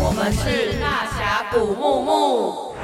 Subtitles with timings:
[0.00, 2.74] 我们是大侠谷木木。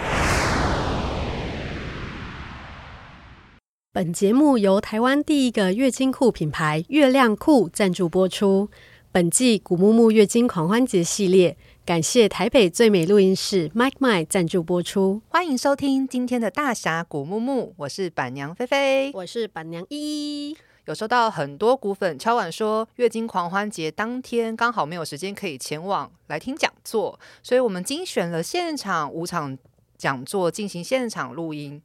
[3.92, 8.68] 本节目由台湾第一个月经裤品牌月亮裤赞助播出。
[9.10, 15.22] 本季古木木月经狂欢节系列，感谢台北最美录音室 Mike Mike 赞助播出。
[15.28, 20.56] 欢迎收听今天的大侠古木木，我是板娘菲菲，我是板娘依依。
[20.86, 29.56] 有收到很多股粉敲碗说，月经狂欢节当天刚好没有时间可以前往来听讲座，所以我们精选了现场五场
[29.96, 31.80] 讲座进行现场录音，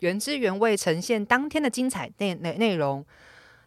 [0.00, 3.04] 原汁原味呈现当天的精彩内内内容。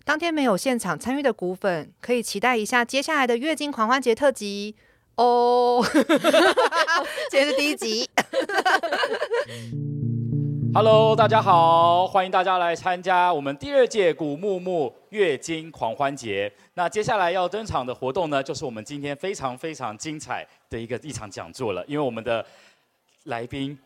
[0.04, 4.76] 当天没有现场参与的股粉，可以期待一下接下来的月经狂欢节特辑
[5.16, 5.84] 哦。
[7.32, 8.08] 今天是第一集。
[10.76, 16.52] Hello，大家好，欢迎大家来参加我们第二届古木木月经狂欢节。
[16.74, 22.46] 那接下来要登场的活动呢，就是我们今天非常非常精彩的一个一场讲座了，因为我们的
[23.24, 23.80] 来宾。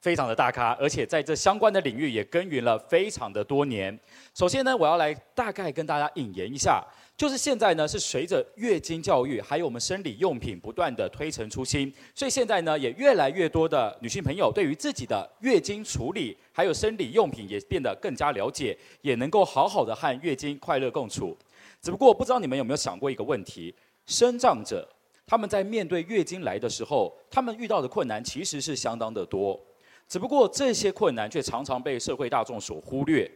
[0.00, 3.98] 非常的大咖，而且在这相关的领域也耕耘了非常的多年。
[4.34, 6.84] 首先呢，我要来大概跟大家引言一下，
[7.16, 21.36] 就是现在呢是随着月经教育还有我们生理用品不断的推陈出新，所以现在呢也越来越多的女性朋友对于自己的月经处理还有生理用品也变得更加了解，也能够好好的和月经快乐共处。
[21.82, 23.74] 只不过不知道你们有没有想过一个问题：
[24.06, 24.88] 身障者
[25.26, 29.60] 他们在面对月经来的时候，他们遇到的困难其实是相当的多。
[30.08, 33.30] 只不过这些困难却常常被社会大众所忽略。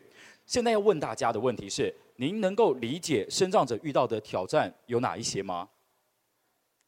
[0.46, 5.68] 现在要问大家的问题是：您能够理解身障者遇到的挑战有哪一些吗？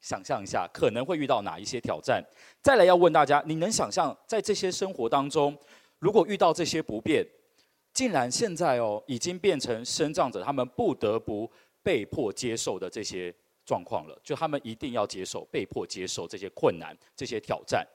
[0.01, 2.23] 想象一下，可能会遇到哪一些挑战？
[2.63, 5.57] 再来要问大家：你能想象在这些生活当中，
[5.99, 7.25] 如果遇到这些不便，
[7.93, 11.51] 竟然现在哦已经变成身障者他们不得不
[11.83, 13.33] 被迫接受的这些
[13.65, 14.19] 状况了？
[14.23, 17.87] 就他们一定要接受，被迫接受这些困难、这些挑战。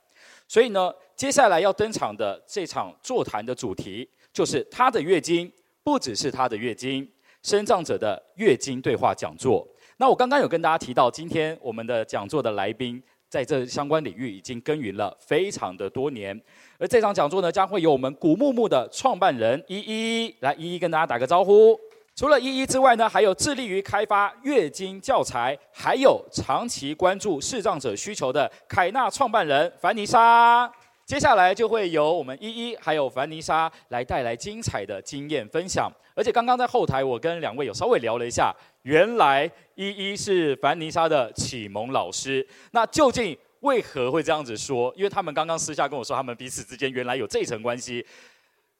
[0.49, 5.49] 所以呢，接下来要登场的这场座谈的主题，就是她的月经
[5.83, 7.07] 不只是她的月经，
[7.43, 9.65] 身障者的月经对话讲座。
[9.97, 12.99] 那我刚刚有跟大家提到，今天我们的讲座的来宾，
[13.29, 16.41] 在这相关领域已经耕耘了非常的多年。
[16.79, 21.79] 而这场讲座呢，将会由我们古木木的创办人依依来一一跟大家打个招呼。
[22.19, 30.69] 除了依依之外呢，还有致力于开发月经教材，还有长期关注视障者需求的凯纳创办人凡妮莎。
[31.05, 35.89] 接下来就会由我们依依还有凡妮莎来带来精彩的经验分享。
[36.13, 42.45] 而且刚刚在后台，我跟两位有稍微聊了一下，原来依依是凡妮莎的启蒙老师。
[42.71, 44.93] 那究竟为何会这样子说？
[44.97, 48.05] 因为他们刚刚私下跟我说，他们彼此之间原来有这层关系。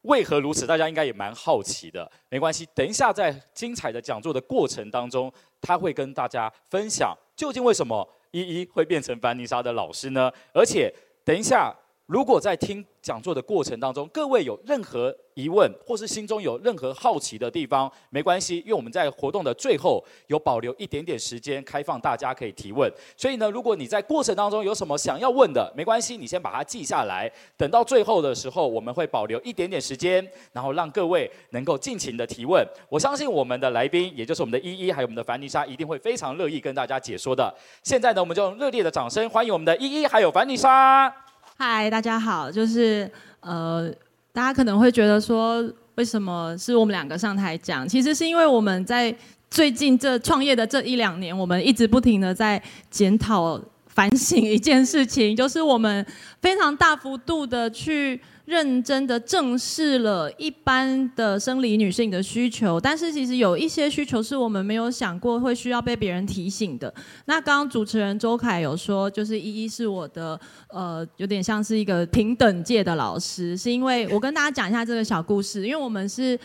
[0.03, 0.65] 为何如此？
[0.65, 2.09] 大家应该也蛮好奇的。
[2.29, 10.31] 没关系，等一下在精彩的讲座的过程当中，他会跟大家分享究竟为什么依依会变成凡妮莎的老师呢？
[10.53, 10.93] 而且
[11.23, 11.75] 等一下。
[12.09, 22.91] 如果在听讲座的过程当中，各位有任何疑问，或是心中有任何好奇的地方，没关系，因为我们在活动的最后有保留一点点时间，开放大家可以提问。
[23.15, 32.67] 所以呢，如果你在过程当中有什么想要问的，没关系，你先把它记下来，等到最后的时候，我们会保留一点点时间，然后让各位能够尽情的提问。
[32.89, 37.53] 我相信我们的来宾，也就是我们的依依，还有我们的凡妮莎，一定会非常乐意跟大家解说的。
[37.83, 41.28] 现在呢，我们就用热烈的掌声欢迎我们的依依还有凡妮莎。
[41.61, 43.11] 嗨，大家好，就是
[43.41, 43.93] 呃，
[44.31, 45.61] 大家可能会觉得说，
[45.95, 47.85] 为什么是我们两个上台讲？
[47.85, 49.13] 其实是因为我们在
[49.51, 56.05] 最近这创业的这一两年，我们一直不停的在检讨、反省一件事情，就是我们
[56.41, 58.17] 非常大幅度的去。
[58.49, 66.91] 认真的正视了一般的生理女性的需求，但是其实有一些需求是我们没有想过会需要被别人提醒的。
[67.25, 70.39] 那刚刚主持人周凯有说，就是依依是我的
[70.69, 76.39] 呃，有点像是一个平等界的老师，是因为我跟大家讲一下这个小故事，因为我们是。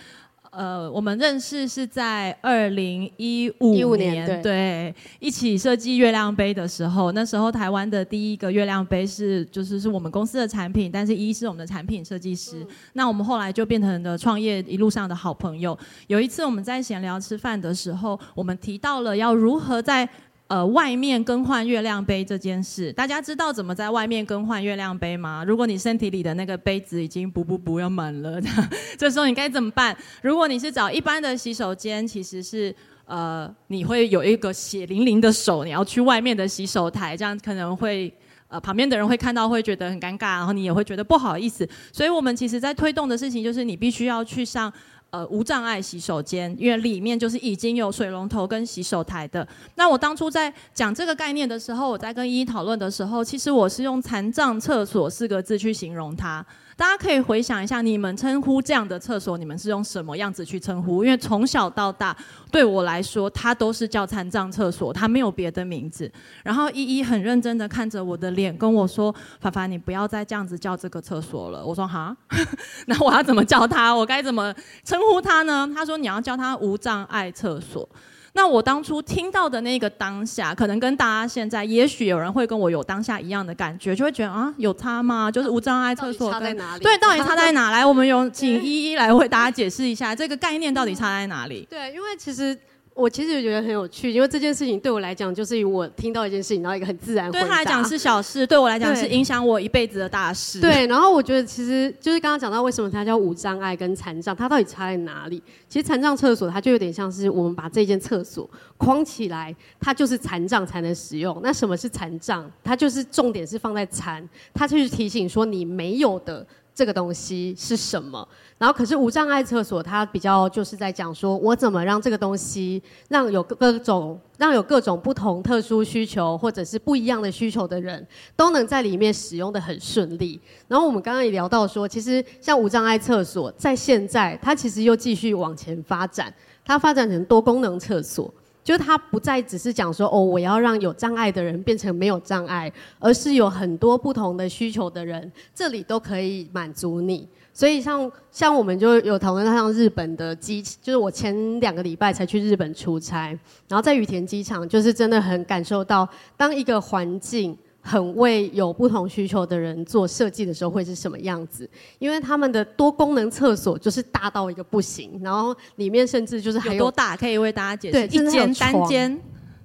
[0.57, 12.61] 呃，我们认识是在二零一五年，对，对，一起设计月亮杯的时候，那时候台湾的第一个月亮杯是，就是是我们公司的产品，但是依依是我们的产品设计师。
[12.61, 15.77] 嗯、那我们后来就变成了创业一路上的好朋友。
[16.07, 20.09] 有一次我们在闲聊吃饭的时候，我们提到了要如何在。
[20.47, 25.43] 呃，外面更换月亮杯这件事，大家知道怎么在外面更换月亮杯吗？
[25.47, 28.39] 如果你身体里的那个杯子已经不不不要满了，
[28.99, 29.97] 这时候你该怎么办？
[30.21, 32.75] 如果你是找一般的洗手间，其实是
[33.07, 38.13] 呃，你会有一个血淋淋的手，你要去外面的洗手台，这样可能会
[38.49, 41.67] 呃旁边的人会看到会觉得很尴尬，然后你也会觉得不好意思。
[41.91, 44.71] 所以我们其实在推动的事情就是你必须要去上。
[45.15, 49.47] 呃无障碍洗手间，因为里面就是已经有水龙头跟洗手台的。
[49.77, 56.45] 那我当初在讲这个概念的时候，我在跟依依讨论的时候，其实我是用残障厕所四个字去形容它。
[56.77, 61.05] 大家可以回想一下，你们称呼这样的厕所，你们是用什么样子去称呼？
[61.05, 62.17] 因为从小到大，
[62.51, 66.11] 对我来说，它都是叫残障厕所，它没有别的名字。
[66.43, 72.17] 然后依依很认真的看着我的脸，跟我说：“凡凡，你不要再这样子叫这个厕所了。”我说：“哈，
[72.87, 73.95] 那我要怎么叫它？
[73.95, 77.89] 我该怎么称呼它呢？”他说：“你要叫它无障碍厕所。”
[78.37, 85.31] 那我当初听到的那个当下，可能跟大家现在，也许有人会跟我有当下一样的感觉，就会觉得啊，有差吗？
[85.31, 86.83] 就是无障碍厕所差在哪里？
[86.83, 87.71] 对，到底差在哪？
[87.71, 91.67] 来，我们有请一一来为大家解释一下这个概念到底差在哪里？
[91.71, 92.59] 对，因为其实。
[92.95, 97.29] 我其实也觉得很有趣，因为这件事情对我来讲，就是我听到一件事情，然后一个很自然。
[97.33, 100.61] 对他来讲是小事，对我来讲是影响我一辈子的大事。
[100.61, 105.43] 对，然后我觉得其实就是刚刚讲到为什么它叫无障碍跟残障，它到底差在哪里？
[105.69, 111.37] 其实残障厕所它就有点像是我们把这间厕所框起来，它就是残障才能使用。
[111.43, 112.49] 那什么是残障？
[112.63, 116.47] 它就是重点是放在残，它就是提醒说你没有的。
[116.75, 118.27] 这个东西是什么？
[118.59, 128.05] 然后可是无障碍厕所，它比较就是在讲说，我怎么让这个东西让有各种让有各种不同特殊需求或者是不一样的需求的人
[128.35, 130.41] 都能在里面使用的很顺利。
[130.67, 136.33] 然后我们刚刚也聊到说，其实像无障碍厕所，在现在它其实又继续往前发展，
[136.65, 138.33] 它发展成多功能厕所。
[138.65, 147.29] 就他不再只是讲说哦，我要让有障碍的人变成没有障碍，而是有很多不同的需求的人，这里都可以满足你。
[147.53, 153.29] 所以像像我们就有讨论到像日本的机，就是我前两个礼拜才去日本出差，
[153.69, 157.57] 然后在羽田机场，就是真的很感受到，当一个环境。
[157.87, 161.69] 很为有不同需求的人做设计的时候会是什么样子？
[161.99, 167.15] 因为他们的多功能厕所就是大到一个不行，然后里面甚至就是还有，有多大？
[167.15, 167.93] 可以为大家解释。
[167.93, 169.21] 对，一间单间，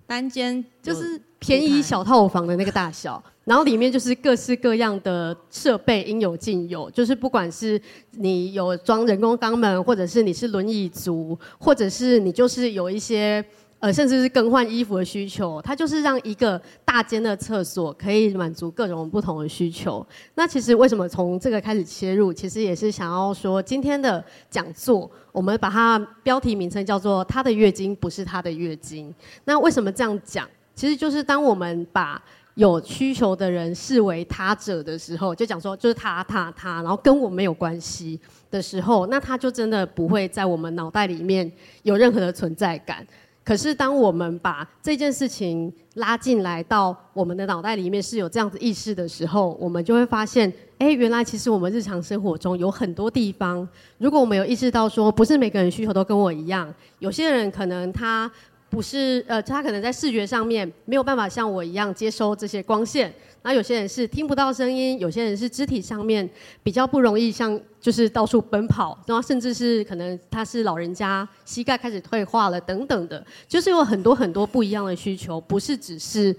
[0.06, 7.82] 单间就是便宜小套房的那个大小，然后里面就是各式各样的设备应有尽有，就是不管是
[8.12, 13.42] 你有装人工肛门，或者是你是轮椅族，或者是你就是有一些。
[13.80, 20.06] 呃，甚至是更换衣服的需求，它就是让一个大间的厕所可以满足各种不同的需求。
[20.36, 22.34] 那其实为什么从这个开始切入？
[22.34, 29.14] 其实也是想要说，今天的讲座，我们把它标题名称叫做“她的月经不是她的月经”。
[29.46, 30.46] 那为什么这样讲？
[30.76, 32.22] 其实就是当我们把
[32.56, 38.20] 有需求的人视为他者的时候，就讲说就是他、他、他，然后跟我没有关系
[38.52, 41.50] 的时候，那他就真的不会在我们脑袋里面
[41.84, 43.08] 有任何的存在感。
[43.50, 53.68] 可是，当我们把这件事情拉进来到我们的脑袋里面是有这样子意识的时候，我们就会发现，哎，原来其实我们日常生活中有很多地方，
[53.98, 58.32] 如果我们有意识到说，不是每个人需求都跟我一样，有些人可能他。
[58.72, 63.12] 不是，呃，他可能在视觉上面没有办法像我一样接收这些光线。
[63.42, 66.30] 那有些人是听不到声音，有些人是肢体上面
[66.62, 76.36] 比较不容易，像就是到处奔跑，然后甚至是可能他是老人家，膝盖开始退化了等等的，就是有很多很多不一样的需求，不是只是。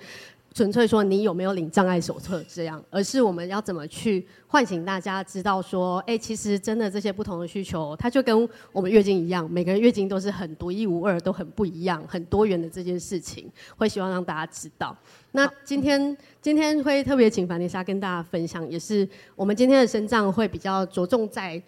[0.53, 14.95] 纯粹说你有没有领障碍手册这样，而是我们要怎么去唤醒大家知道说，哎，其实真的这些不同的需求，它就跟我们月经一样，每个人月经都是很独一无二，都很不一样，很多元的这件事情，会希望让大家知道。
[15.33, 21.63] 那今天今天会特别请凡妮莎跟大家分享，也是我们今天的身障会比较着重在。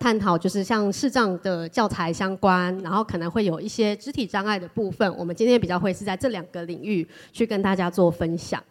[0.00, 5.14] 探讨就是像视障的教材相关，然后可能会有一些肢体障碍的部分。
[5.18, 8.62] 我们今天比较会是在这两个领域去跟大家做分享。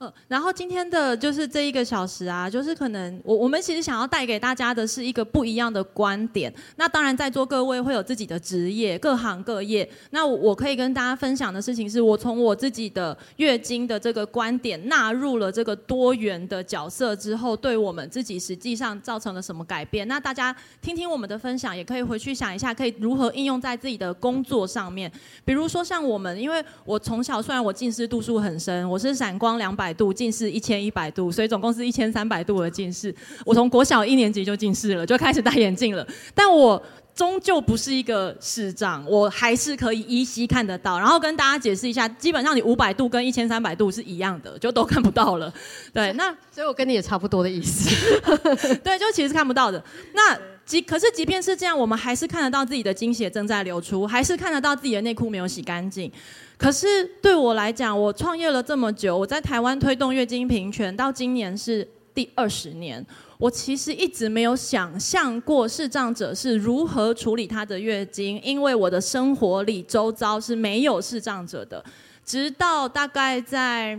[0.00, 6.54] 嗯，然后今天的就是这一个小时啊，就是可能我我们其实想要带给大家的是一个不一样的观点。
[6.76, 9.90] 那当然在座各位会有自己的职业，各行各业。
[10.10, 20.06] 那我可以跟大家分享的事情是，我从我自己的月经的这个观点纳入了这个多元的角色之后，对我们自己实际上造成了什么改变？
[20.06, 25.10] 那大家听听我们的分享，也可以回去想一下，可以如何应用在自己的工作上面。
[25.44, 29.87] 比如说像我们，因为我从小虽然我近视度数很深，我是散光两百。
[29.88, 33.14] 百度近视一千一百度，所以总共是一千三百度的近视。
[33.46, 36.06] 我从国小一年级就近视了，就开始戴眼镜了。
[36.34, 36.82] 但我
[37.14, 40.98] 终究不是一个视障，我还是可以依稀看得到。
[40.98, 45.50] 然后跟大家解释一下，基本上你五百度跟一千三百度是一样的，就都看不到了。
[45.90, 47.88] 对，那所以我跟你也差不多的意思。
[48.84, 49.82] 对，就其实看不到的。
[50.12, 50.38] 那
[50.68, 56.12] 即可是即便是这样，我们还是看得到自己的经血正在流出，还是看得到自己的内裤没有洗干净。
[56.58, 63.02] 可是对我来讲，我创业了这么久，我在台湾推动月经平权，到今年是第二十年，
[63.38, 71.82] 我其实一直没有想象过视障者是如何处理他的月经，因为我的生活里周遭是没有视障者的。
[72.26, 73.98] 直到大概在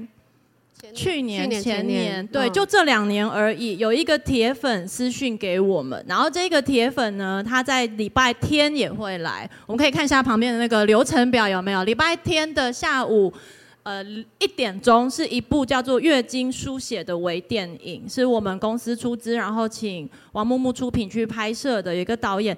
[0.94, 11.84] 去年前年，对，嗯、就这两年而已，有一个铁粉私讯给我们，然后这个铁粉呢，他在礼拜天也会来，我们可以看一下旁边的那个流程表有没有？
[11.84, 13.32] 礼拜天的下午，
[13.84, 14.04] 呃，
[14.40, 22.58] 一点钟是一部叫做《月经书写》的微电影，是我们公司出资，然后请王木木出品去拍摄的，有一个导演。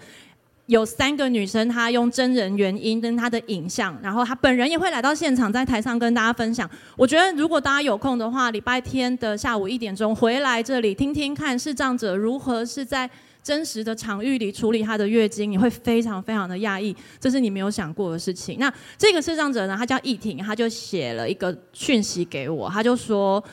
[0.71, 6.69] 有三个女生，她用真人原音跟她的影像，然后她本人也会来到现场，在台上跟大家分享。
[6.95, 13.09] 我觉得如果大家有空的话，礼拜天的下午一点钟回来这里听听看视障者如何是在
[13.43, 18.57] 真实的场域里处理她的月经，你会非常非常的讶异，这是你没有想过的事情。
[18.57, 23.43] 那这个视障者呢，她叫易婷，她就写了一个讯息给我，她就说。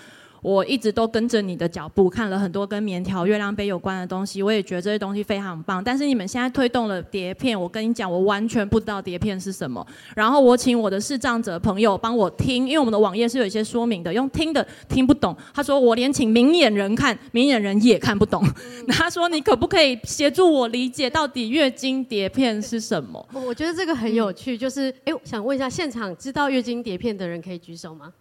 [0.42, 5.83] 我一直都跟着你的脚步，看了很多跟棉条、月亮杯有关的东西，我也觉得这些东西非常棒。
[5.83, 9.85] 但是你们现在推动了碟片，我跟你讲，我完全不知道碟片是什么。
[10.14, 15.37] 然后我请我的视障者朋友帮我听，因为我们的网页是有一些说明的，用听的听不懂。
[15.52, 18.45] 他说我连请明眼人看， 明眼人也看不懂。
[18.88, 23.26] 他说你可不可以协助我理解到底月经碟片是什么？
[23.35, 28.12] 我觉得这个很有趣，就是哎，我想问一下，现场知道月经碟片的人可以举手吗？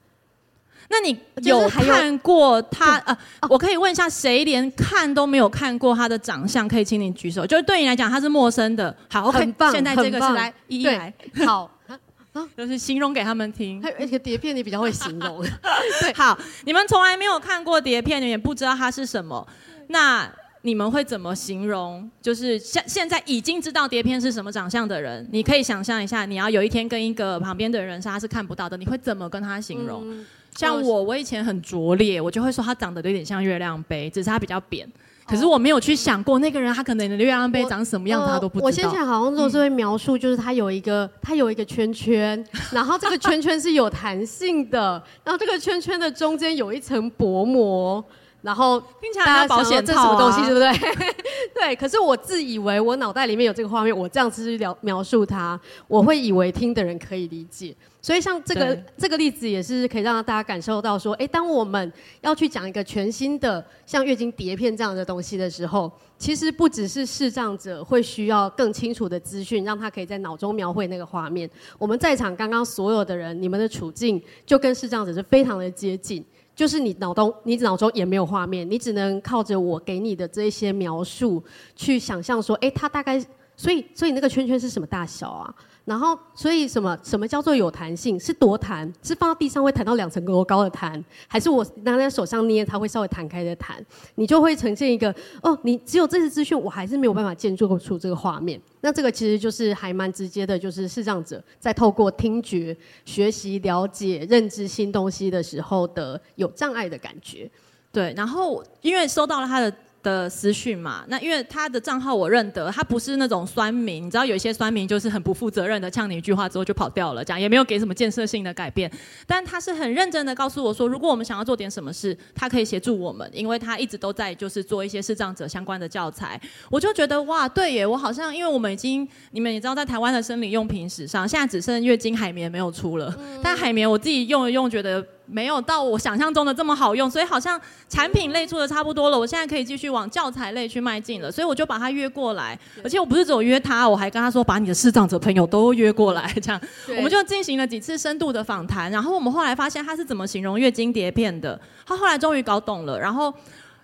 [0.89, 2.97] 那你有看过他？
[2.99, 3.17] 呃，
[3.49, 6.67] 我可以问一下，谁连看都没有看过他的长相？
[6.67, 7.45] 可以请你举手。
[7.45, 8.95] 就是对你来讲，他是陌生的。
[9.09, 11.13] 好，OK，很棒，现在这个是来一一来。
[11.45, 11.69] 好，
[12.55, 13.83] 就是形容给他们听。
[13.99, 15.43] 而且碟片你比较会形容。
[16.01, 19.45] 对，好，你们从来没有看过碟片，你也不知道它是什么。
[19.87, 20.29] 那
[20.61, 22.09] 你们会怎么形容？
[22.21, 30.01] 就是现现在已经知道碟片是什么长相的人，你可以想象一下，你要有一天跟一个旁边的人说他是看不到的，你会怎么跟他形容？
[30.05, 30.25] 嗯
[30.57, 34.89] 像我，我以前很拙劣，我就会说他长得有点像月亮杯，只是他比较扁。
[35.25, 38.65] 可是我没有去想过那个人，他可能的月亮杯长什么样，他都不知道。
[38.65, 48.03] 我先前好像都是会描述，就是他有一个，他有一个圈圈，然后这个圈圈是有弹性的，然后这个圈圈的中间有一层薄膜。
[48.43, 50.71] 然后听起来还有保险套，这什么东西，对不对？
[51.53, 51.75] 对。
[51.75, 57.75] 可是我自以为我脑袋里面有这个画面，我这样子去描描述它，我会以为听的人可以理解。
[58.07, 71.49] 所以像这个这个例子也是可以让大家感受到说，哎，当我们要去讲一个全新的像月经碟片这样的东西的时候，其实不只是视障者会需要更清楚的资讯，让他可以在脑中描绘那个画面。
[71.77, 76.23] 我们在场刚刚所有的人，你们的处境就跟视障者是非常的接近。
[76.55, 81.43] 就是你脑中，你脑中也没有画面，你只能靠着我给你的这一些描述
[81.75, 83.19] 去想象说，哎，它大概，
[83.57, 85.53] 所以，所以那个圈圈是什么大小啊？
[85.87, 88.19] 然后，所以什么什么叫做有弹性？
[88.19, 88.91] 是多弹？
[89.01, 93.77] 是放到地上会弹到两层楼高的弹，还是我拿在手上捏它会稍微弹开的弹？
[94.15, 98.61] 你就会呈现一个哦，你只有这些资讯，我还是没有办法建构出这个画面。
[98.81, 102.75] 那这个其实就是还蛮直接的，就是视障者在透过听觉
[103.05, 107.49] 学习、了解、认知新东西的时候的有障碍的感觉。
[107.93, 109.73] 对，然后因为收到了他的。
[110.07, 118.89] 的私讯嘛，那因为他的账号我认得，他不是那种酸民，你知道有一些酸民就是很不负责任的，呛你一句话之后就跑掉了，这样也没有给什么建设性的改变。
[119.25, 126.39] 但他是很认真的告诉我说，如果我们想要做点什么事，他可以协助我们，因为他一直都在就是做一些视障者相关的教材。
[126.71, 135.05] 我就觉得哇，对耶，我好像因为我们已经你们也知道，在台湾的生理用品史上，现在只剩月经海绵没有出了，但海绵我自己用一用，觉得。
[135.29, 146.59] 没有到我想象中的这么好用，所以好像产品类出的差不多了，我现在可以继续往教材类去迈进了，所以我就把他约过来，而且我不是只有约他，我还跟他说把你的视障者朋友都约过来，这样。
[146.95, 153.33] 我们就进行了几次深度的访谈，然后我们后来发现他是怎么形容月经碟片的，他后来终于搞懂了，然后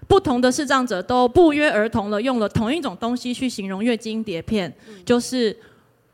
[0.08, 4.74] 不同的视障者都不约而同的用了同一种东西去形容月经碟片，
[5.06, 5.56] 就是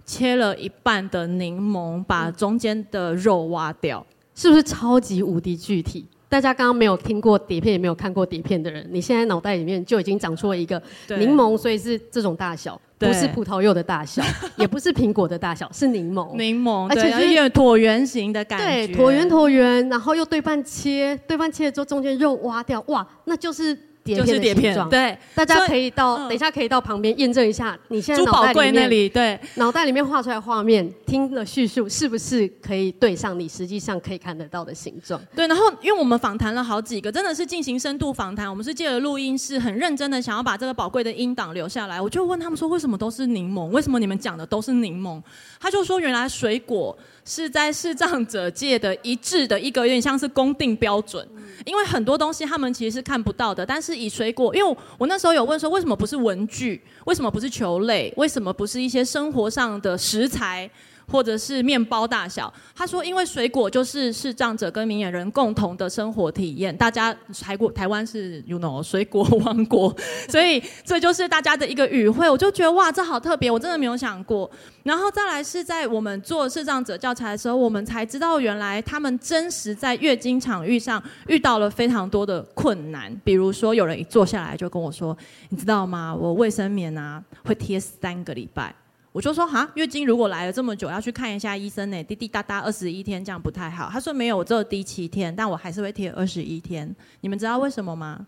[0.06, 4.04] 切了一半的柠檬，把中间的肉挖掉。
[4.40, 6.06] 是不是超级无敌具体？
[6.30, 14.24] 大家刚刚没有听过碟片，也没有看过碟片的人，你现在脑袋里面就已经长出了一个柠檬，所以是这种大小，不是葡萄柚的大小，
[14.56, 16.38] 也不是苹果的大小，是柠檬。
[16.38, 23.78] 柠檬，而且是椭圆形的感觉，对，椭圆椭圆，然后又对半切，对半切了之后中间肉挖掉，哇，那就是。
[24.16, 35.20] 就是碟片，对，大家可以到，等一下可以到旁边验证一下，你现在脑袋里面，对，脑袋里面画出来画面，听了叙述，是不是可以对上你实际上可以看得到的形状？
[35.36, 42.02] 对，然后因为我们访谈了好几个，真的是进行深度访谈，我们是借了录音室，很认真的想要把这个宝贵的音档留下来。
[42.02, 43.66] 我就问他们说，为什么都是柠檬？
[43.68, 45.22] 为什么你们讲的都是柠檬？
[45.60, 46.98] 他就说，原来水果。
[47.30, 51.24] 是在视障者界的一致的一个有点像是公定标准，
[51.64, 60.68] 因为很多东西他们其实是看不到的，但是以水果，因为我那时候有问说，为什么不是文具，为什么不是球类，为什么不是一些生活上的食材？
[61.12, 69.96] 或者是面包大小，他说，因为水果就是视障者跟明眼人共同的生活体验，大家台过台湾是 you know 水果王国，
[70.28, 72.30] 所以这就是大家的一个语汇。
[72.30, 74.50] 我就觉得哇，这好特别，我真的没有想过。
[74.84, 85.18] 然后再来是在我们做视障者教材的时候，我们才知道原来他们真实在月经场域上遇到了非常多的困难，比如说有人一坐下来就跟我说，
[85.50, 86.16] 你知道吗？
[86.16, 88.74] 我卫生棉啊会贴三个礼拜。
[89.20, 93.90] 我就说哈，月经如果来了这么久，要去看一下医生呢，滴滴答答二十一天这样不太好。
[93.92, 96.90] 他说没有，我只有第七天，但我还是会贴二十一天。
[97.20, 98.26] 你们知道为什么吗？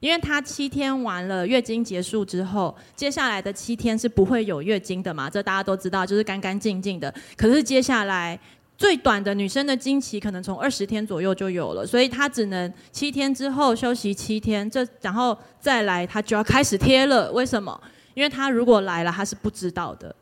[0.00, 7.10] 因为他七天完了，月经结束之后，接下来的七天是不会有月经的嘛，这大家都知道，就是干干净净的。
[7.34, 8.38] 可是接下来
[8.76, 17.32] 最短的女生的经期可能从二十天左右就有了，所以她只能七天之后休息七天，这然后再来她就要开始贴了。
[17.32, 17.80] 为什么？
[18.18, 20.12] 因为他如果来了，他是不知道的，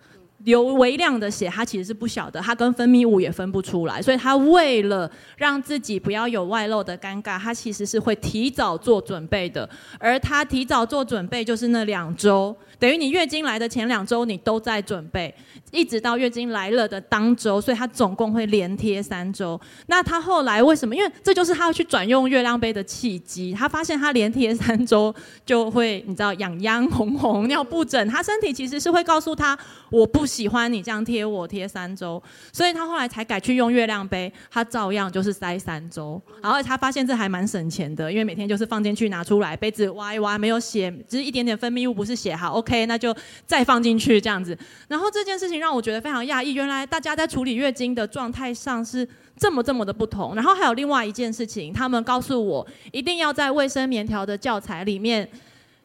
[0.45, 9.67] 流微量的血，他其实是不晓得，他跟分泌物也分不出来，所以他为了让自己不要有外露的尴尬，他其实是会提早做准备的，
[9.99, 12.55] 而他提早做准备就是那两周。
[12.79, 15.35] 等于你月经来的前两周，你都在准备，
[15.71, 19.59] 一直到月经来了的当周，所以他总共会连贴三周。
[19.87, 20.95] 那他后来为什么？
[20.95, 23.55] 因为这就是他要去转用月亮杯的契机。
[23.55, 25.15] 他发现他连贴三周
[25.47, 29.59] 就会，你知道，痒痒红红、尿布疹，他身体其实是会告诉他，
[29.91, 32.23] 我不喜欢你这样贴我贴三周。
[32.53, 36.21] 所以他后来才改去用月亮杯，他照样就是塞三周。
[36.43, 42.66] 然后他发现这还蛮省钱的，因为每天就是放进去拿出来，杯子挖一挖，没有血，只是一点点分泌物，不是血，好。
[42.67, 43.15] OK，那就
[43.47, 44.59] 再放进去这样子。
[44.89, 49.09] 然后这件事情让我觉得非常讶异，原来大家在处理月经的状态上是
[49.39, 50.35] 这么这么的不同。
[50.35, 55.29] 然后还有另外一件事情，他们告诉我一定要在卫生棉条的教材里面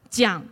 [0.09, 0.43] 讲，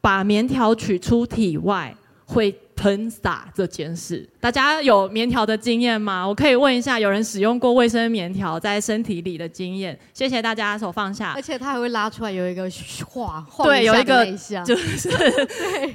[0.00, 1.94] 把棉条取出体外
[2.24, 6.26] 会喷洒这件事，大家有棉条的经验吗？
[6.28, 9.98] 我可以问一下，有人使用过卫生棉条在身体里的经验？
[10.12, 11.32] 谢谢大家，手放下。
[11.34, 12.70] 而且它还会拉出来，有一个
[13.06, 14.24] 画， 对，有一个
[14.64, 15.08] 就是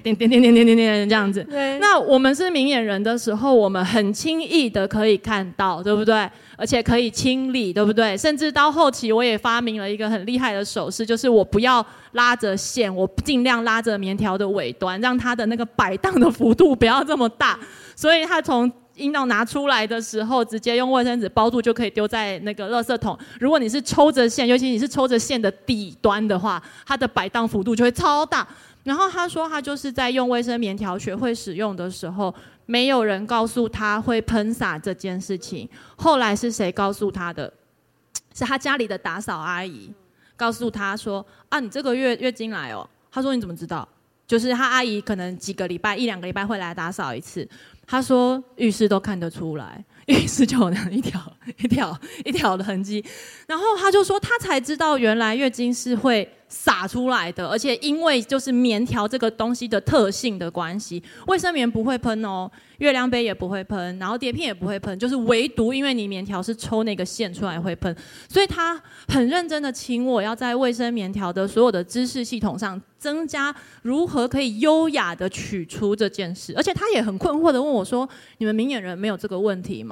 [0.02, 1.44] 点点点点点点点这样子。
[1.44, 1.78] 对。
[1.80, 6.28] 那我们是明眼人的时候，我们很轻易的可以看到，对不对？
[6.62, 8.15] 而且可以清理，对不对？
[8.15, 17.60] 甚至到后期，我也发明了一个很厉害的手势，就是我不要拉着线，我尽量拉着棉条的尾端，让它的那个摆荡的幅度不要这么大。
[17.95, 23.17] 所以它从阴道拿出来的时候，直接用卫生纸包住，就可以丢在那个垃圾桶。
[23.39, 28.47] 如果你是抽着线，尤其你是抽着线的底端的话，它的摆荡幅度就会超大。
[28.84, 32.32] 然后他说，他就是在用卫生棉条学会使用的时候。
[32.71, 35.67] 没有人告诉他会喷洒这件事情。
[35.97, 37.51] 后来是谁告诉他的？
[38.34, 39.93] 是他家里的打扫阿姨
[40.38, 43.86] 告诉他说：“啊，你这个月月经来哦。”他说：“你怎么知道？”
[44.25, 47.45] 就是他阿姨可能几个礼拜、一两个礼拜会来打扫一次。
[47.86, 51.22] 他说：“浴室都看得出来，浴室就有那一条
[51.60, 53.04] 一条一条的痕迹。”
[53.48, 67.96] 然后他就说：“他才知道原来月经是会。”洒出来的，而且因为就是棉条这个东西的特性的关系，卫生棉不会喷哦，月亮杯也不会喷，然后碟片也不会喷，就是唯独因为你棉条是抽那个线出来会喷，
[68.28, 78.08] 所以他很认真的请我要在卫生棉条的所有的知识系统上增加如何可以优雅的取出这件事，而且他也很困惑的问我说
[78.40, 79.90] ：“你们明眼人没有这个问题吗？”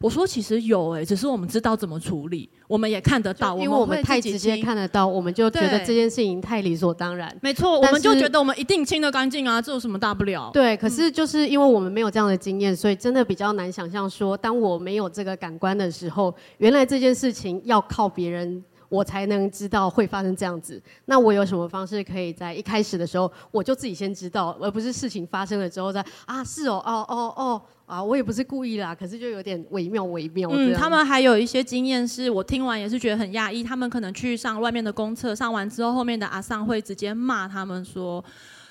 [0.00, 7.36] 我说：“其实有哎，只是我们知道怎么处理，我们也看得到，因为我们太直接看得到，我们就觉得这件事情太理所当然。
[7.42, 10.50] 没错，我们就觉得我们一定清得干净啊，这有什么大不了？
[10.52, 20.80] 对，可是就是因为我们没有这样的经验，所以真的比较难想象说，当我没有这个感官的时候，原来这件事情要靠别人，我才能知道会发生这样子。
[21.06, 30.48] 那我有什么方式可以在一开始的时候，我就自己先知道，而不是事情发生了之后再啊，是哦，哦哦哦。”啊，我也不是故意啦，可是就有点微妙微妙。
[30.52, 33.64] 嗯，他们还有一些经验，是我听完也是觉得很压抑。
[33.64, 38.22] 他们可能去上外面的公厕，上完之后，后面的阿桑会直接骂他们说。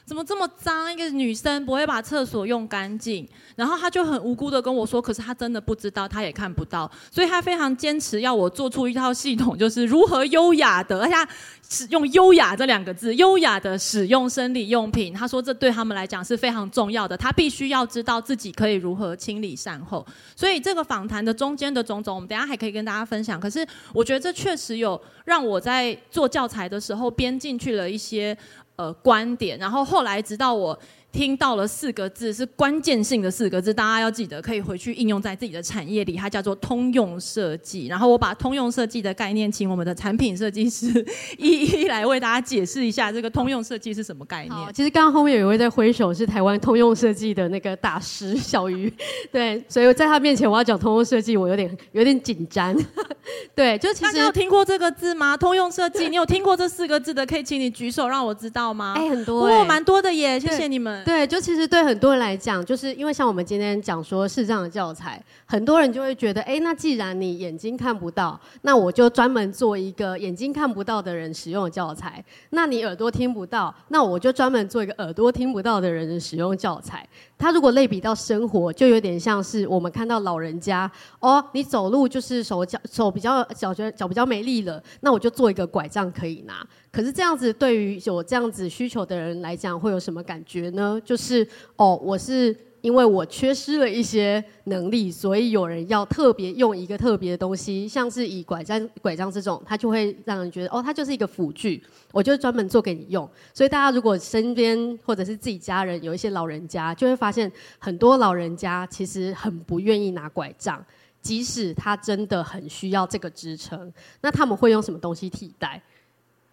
[0.08, 0.90] 怎么这么脏？
[0.90, 11.28] 一个女生不会把厕所用干净，然后他就很无辜的跟我说，可是他真的不知道，他也看不到，所以他非常坚持要我做出一套系统，就是如何优雅的，而且他
[11.68, 15.14] 使用“优雅”这两个字，优雅的使用生理用品。
[15.14, 20.08] 他说这对他们来讲是非常重要的，他必须要知道自己可以如何清理善后。
[20.38, 23.38] 所以这个访谈的中间的种种，我们等下还可以跟大家分享。
[23.38, 28.38] 可是我觉得这确实有让我在做教材的时候编进去了一些。
[28.78, 30.80] 呃，观点，然后后来直到我
[31.18, 36.16] 听到了四个字，是关键性的四个字，大家要记得，可以回去应用在自己的产业里。
[36.16, 37.88] 它叫做通用设计。
[37.88, 41.04] 然后我把通用设计的概念，请我们的产品设计师
[41.40, 44.74] 一一来为大家解释一下，这个通用设计是什么概念。
[44.76, 48.94] 其实刚刚后面有一位在挥手，是台湾通用设计的那个大师小鱼。
[49.32, 52.78] 对，所以在他面前我要讲通用设计，我有点有点紧张。
[53.56, 55.36] 对，就其实大家有听过这个字吗？
[55.36, 58.94] 通用设计，你有听过这四个字的，可以请你举手让我知道吗？
[58.96, 61.04] 哎，很多、欸，哦，蛮多的耶，谢谢你们。
[61.08, 77.08] 对，就其实对很多人来讲，就是因为像我们今天讲说视障的教材，很多人就会觉得，哎，那既然你眼睛看不到，那我就专门做一个眼睛看不到的人使用的教材；那你耳朵听不到，那我就专门做一个耳朵听不到的人使用教材。
[77.38, 80.92] 他如果类比到生活，就有点像是我们看到老人家，
[81.22, 86.68] 哦，你走路就是手脚手比较脚觉脚比较没力了，那我就做一个拐杖可以拿。
[86.92, 91.00] 可是这样子对于有这样子需求的人来讲，会有什么感觉呢？
[91.04, 92.56] 就是哦，我是。
[92.82, 103.28] 因为我缺失了一些能力，所以有人要特别用一个特别的东西，像是以拐杖、拐杖这种，它就会让人觉得哦，它就是一个辅具，我就专门做给你用。
[103.52, 110.82] 所以大家如果身边或者是自己家人有一些老人家，就会发现很多老人家其实很不愿意拿拐杖，
[111.20, 115.82] 即使他真的很需要这个支撑，那他们会用什么东西替代？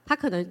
[0.04, 0.46] 他可能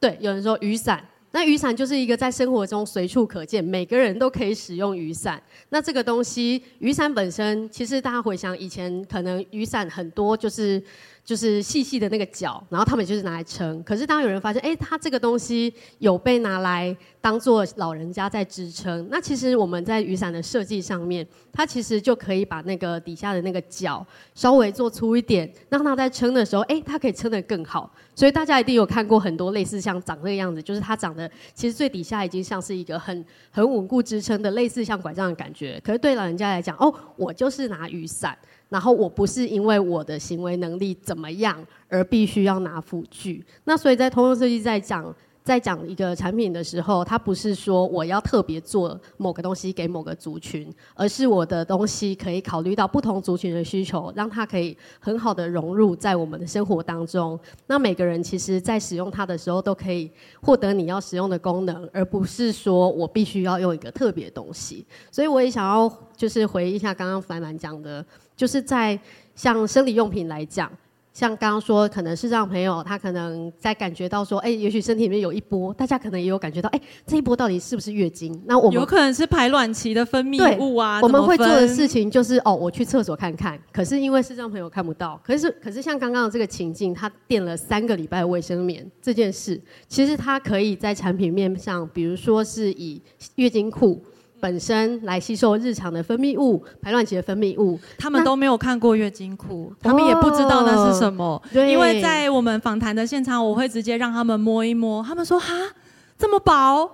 [0.00, 1.04] 对有人说雨伞。
[1.32, 5.42] 那雨伞就是一个在生活中随处可见，每个人都可以使用雨伞。
[5.70, 10.80] 那这个东西，雨伞本身，其实大家回想以前，可能雨伞很多就是。
[11.24, 13.82] 就是细细的那个角，然后他们就是拿来撑。
[13.82, 27.90] 可是当有人发现，哎，它这个东西有被拿来当做老人家在支撑，那其实我们在雨伞的设计上面，它其实就可以把那个底下的那个角稍微做粗一点，让它在撑的时候，哎，它可以撑得更好。
[28.14, 35.80] 所以大家一定有看过很多类似像长这个样子，就是它长得其实最底下已经像是一个很很稳固支撑的，类似像拐杖的感觉。
[35.82, 38.36] 可是对老人家来讲，哦，我就是拿雨伞。
[38.68, 57.38] 然后我不是因为我的行为能力怎么样而必须要拿辅具，那所以在通用设计在讲在讲一个产品的时候，它不是说我要特别做某个东西给某个族群，而是我的东西可以考虑到不同族群的需求，让它可以很好的融入在我们的生活当中。
[57.66, 64.86] 那每个人其实在使用它的时候，都可以获得你要使用的功能，而不是说我必须要用一个特别东西。
[65.10, 68.02] 所以我也想要就是回忆一下刚刚凡凡讲的。
[68.36, 68.98] 就是在
[69.36, 70.68] 像生理用品来讲，
[71.14, 78.42] 像刚刚说，可能视障朋友他可能在感觉到说，哎，也许身体里面有一波，大家可能也有感觉到，哎，这一波到底是不是月经？
[78.46, 81.00] 那我们有可能是排卵期的分泌物啊。
[81.00, 83.56] 我们会做的事情就是，哦，我去厕所看看。
[83.72, 93.00] 可是因为视障朋友看不到，可是可是像刚刚的这个情境，他垫了三个礼拜的卫生棉这件事，其实他可以在产品面上，比如说是以
[93.36, 94.02] 月经裤。
[94.44, 101.40] 本身来吸收日常的分泌物、排卵期的分泌物，他们都没有看过月经裤，他们也不知道那是什么。
[101.50, 105.54] 对，因为在我们访谈的现场，我会直接让他们摸一摸，他们说：“哈，
[106.18, 106.90] 这么薄。”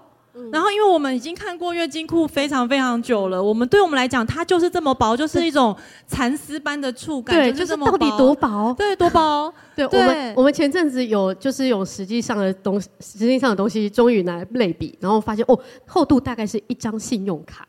[0.53, 5.77] 然后，因为我们已经看过月经裤非常非常久了，我们对我们来讲，它就是这么薄，就是一种
[6.07, 8.75] 蚕丝般的触感，对，就是这么到底多薄？
[8.77, 9.53] 对，多薄？
[9.77, 17.67] 对，对我们我们前阵子有就是有实际上的东实际上的东西，终于拿来类比，然后发现哦，厚度大概是一张信用卡。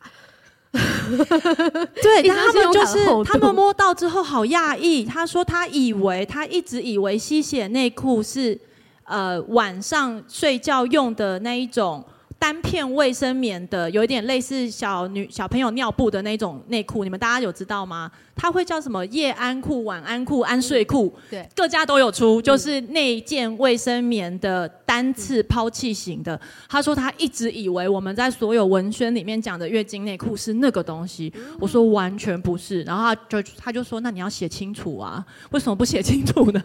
[0.72, 8.58] 对， 他们就是他们摸到之后好讶异，他说他以为他一直以为吸血内裤是
[9.04, 12.04] 呃晚上睡觉用的那一种。
[12.42, 18.10] 单片卫生棉的，有一点类似小女小朋友尿布的那种内裤，你们大家有知道吗？
[18.36, 21.14] 它会叫什么夜安裤、晚安裤、安睡裤？
[21.16, 26.40] 嗯、对，各家都有出，就是那件卫生棉的单次抛弃型的。
[26.68, 32.82] 他说他一直以为我们在所有文宣里面讲的月经内裤是那个东西，我说完全不是。
[32.82, 36.60] 然后他就他就说，那你要写清楚啊， 为什么不写清楚呢？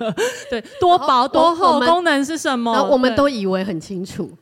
[0.49, 2.73] 对，多薄多厚，功能是什么？
[2.85, 4.33] 我们都以为很清楚。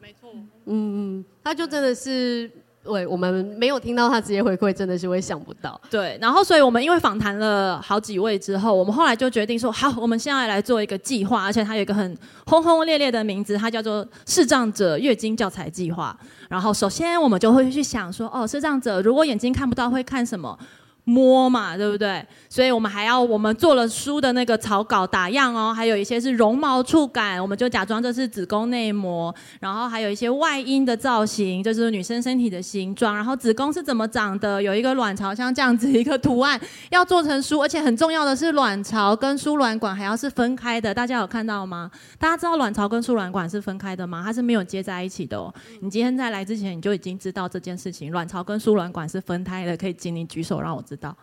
[0.66, 2.50] 嗯嗯，他就真的是，
[2.83, 5.81] 对，我们没有听到他直接回馈，真的是会想不到。
[5.90, 16.16] 对，然后所以我们因为访谈了好几位之后，我们后来就决定说，好，我们现在来做一个计划，而且它有一个很轰轰烈烈的名字，它叫做视障者月经教材计划。
[16.48, 20.59] 然后首先我们就会去想说，哦，视障者如果眼睛看不到会看什么？
[21.04, 22.24] 摸嘛，对不对？
[22.48, 36.58] 所以我们还要我们做了书的那个草稿打样哦，还有一些是绒毛触感，我们就假装这是子宫内膜，然后还有一些外阴的造型，就是女生身体的形状，然后子宫是怎么长的，有一个卵巢像这样子一个图案，
[36.90, 41.90] 要做成书，而且很重要的是卵巢跟输卵管还要是分开的，大家有看到吗？
[42.18, 44.22] 大家知道卵巢跟输卵管是分开的吗？
[44.24, 45.52] 它是没有接在一起的哦。
[45.82, 50.93] 你今天在来之前你就已经知道这件事情，卵巢跟输卵管是分开的，可以请你举手让我知。
[50.94, 51.16] 知道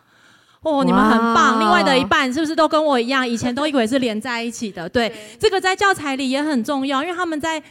[0.64, 1.60] 哦，你们很棒。
[1.60, 3.28] 另外的一半是不是都跟我一样？
[3.28, 4.88] 以前都以为是连在一起的。
[4.88, 7.62] 对，这个在教材里也很重要，因为他们在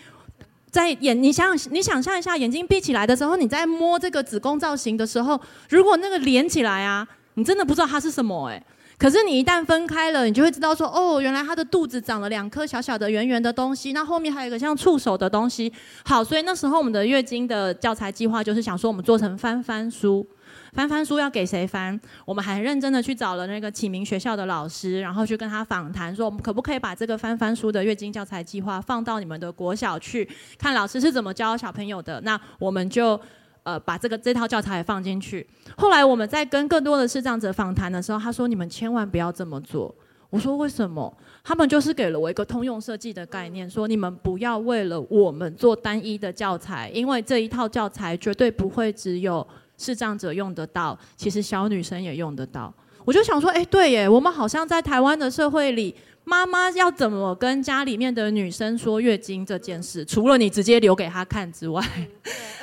[0.70, 8.60] 在眼，你想你想象一下，眼睛闭起来的时候，你在摸这个子宫造型的时候，如果那个连起来啊，你真的不知道它是什么哎。
[8.98, 15.72] 可是你一旦分开了，你就会知道说，哦，原来它的肚子长了两颗小小的圆圆的东西，那后面还有一个像触手的东西。
[16.04, 20.26] 好，所以那时候我们的月经的教材计划就是想说，我们做成翻翻书。
[20.72, 21.98] 翻翻书要给谁翻？
[22.24, 30.28] 我们还认真的去找了那个启明学校的老师，然后去跟他访谈，说我们可不可以把这个翻翻书的月经教材计划放到你们的国小去，
[30.58, 32.20] 看老师是怎么教小朋友的。
[32.20, 33.20] 那我们就
[33.64, 35.44] 呃把这个这套教材放进去。
[35.76, 39.92] 后来我们在跟更多的视障者访谈的时候，他说，你们千万不要这么做。
[40.30, 41.12] 我说为什么？
[41.42, 49.44] 他们就是给了我一个通用设计的概念，说你们不要为了我们做单一的教材，因为这一套教材绝对不会只有。
[49.80, 52.72] 视障者用得到，其实小女生也用得到。
[53.06, 60.04] 我就想说，哎，对耶，我们好像在台湾的社会里，妈妈要怎么跟家里面的女生说月经这件事？
[60.04, 61.82] 除了你直接留给她看之外。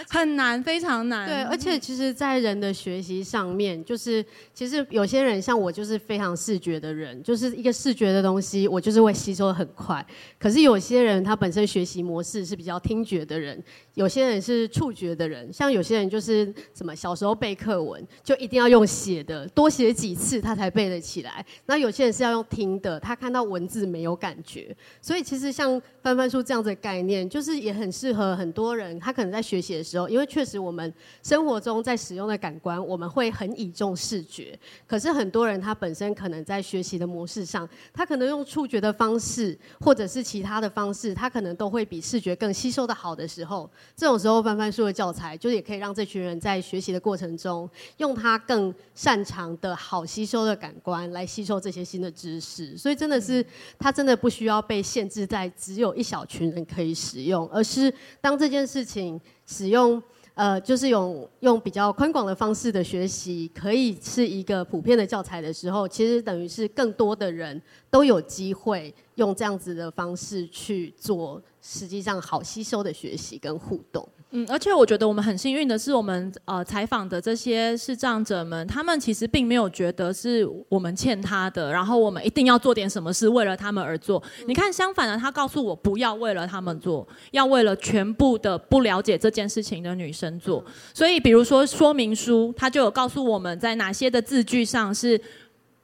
[0.10, 1.28] 很难，非常难。
[1.28, 10.06] 对，而且其实，在人的学习上面，就是其实有些人像我，就是非常视觉的人，就是一个视觉的东西，我就是会吸收得很快。
[10.40, 13.62] 可是有些人他本身学习模式是比较听觉的人，
[13.98, 21.44] 有些人是触觉的人，像有些人就是什么小时候背课文就一定要用写的，多写几次他才背得起来。
[21.66, 24.76] 那有些人是要用听的，他看到文字没有感觉。
[25.02, 30.08] 所以其实像翻翻书这样的概念，就是也很适合很多人，他可能在学习的时候。
[30.08, 34.56] 因为确实，我们生活中在使用的感官，我们会很倚重视觉。
[34.86, 52.78] 可是很多人他本身可能在学习的模式上，他可能用触觉的方式，或者是其他的方式，他可能都会比视觉更吸收的好的时候，这种时候翻翻书的教材，就是也可以让这群人在学习的过程中，用他更擅长的好吸收的感官来吸收这些新的知识。
[52.78, 53.46] 所以真的是，
[53.80, 59.20] 他真的不需要被限制在只有一小群人可以使用，而是当这件事情。
[59.50, 60.04] 使用
[60.38, 74.08] 呃，就是用用比较宽广的方式的学习，可以是一个普遍的教材的时候，其实等于是更多的人都有机会用这样子的方式去做，实际上好吸收的学习跟互动。
[74.32, 84.22] 嗯，而且我觉得我们很幸运的是，我们呃采访的这些视障者们，他们其实并没有觉得是我们欠他的，然后我们一定要做点什么事为了他们而做。
[84.46, 90.62] 你看，相反的，他告诉我不要为了他们做，要为了全部的不了解这件事情的女生做。
[90.94, 95.20] 所以，比如说说明书，他就有告诉我们在哪些的字句上是。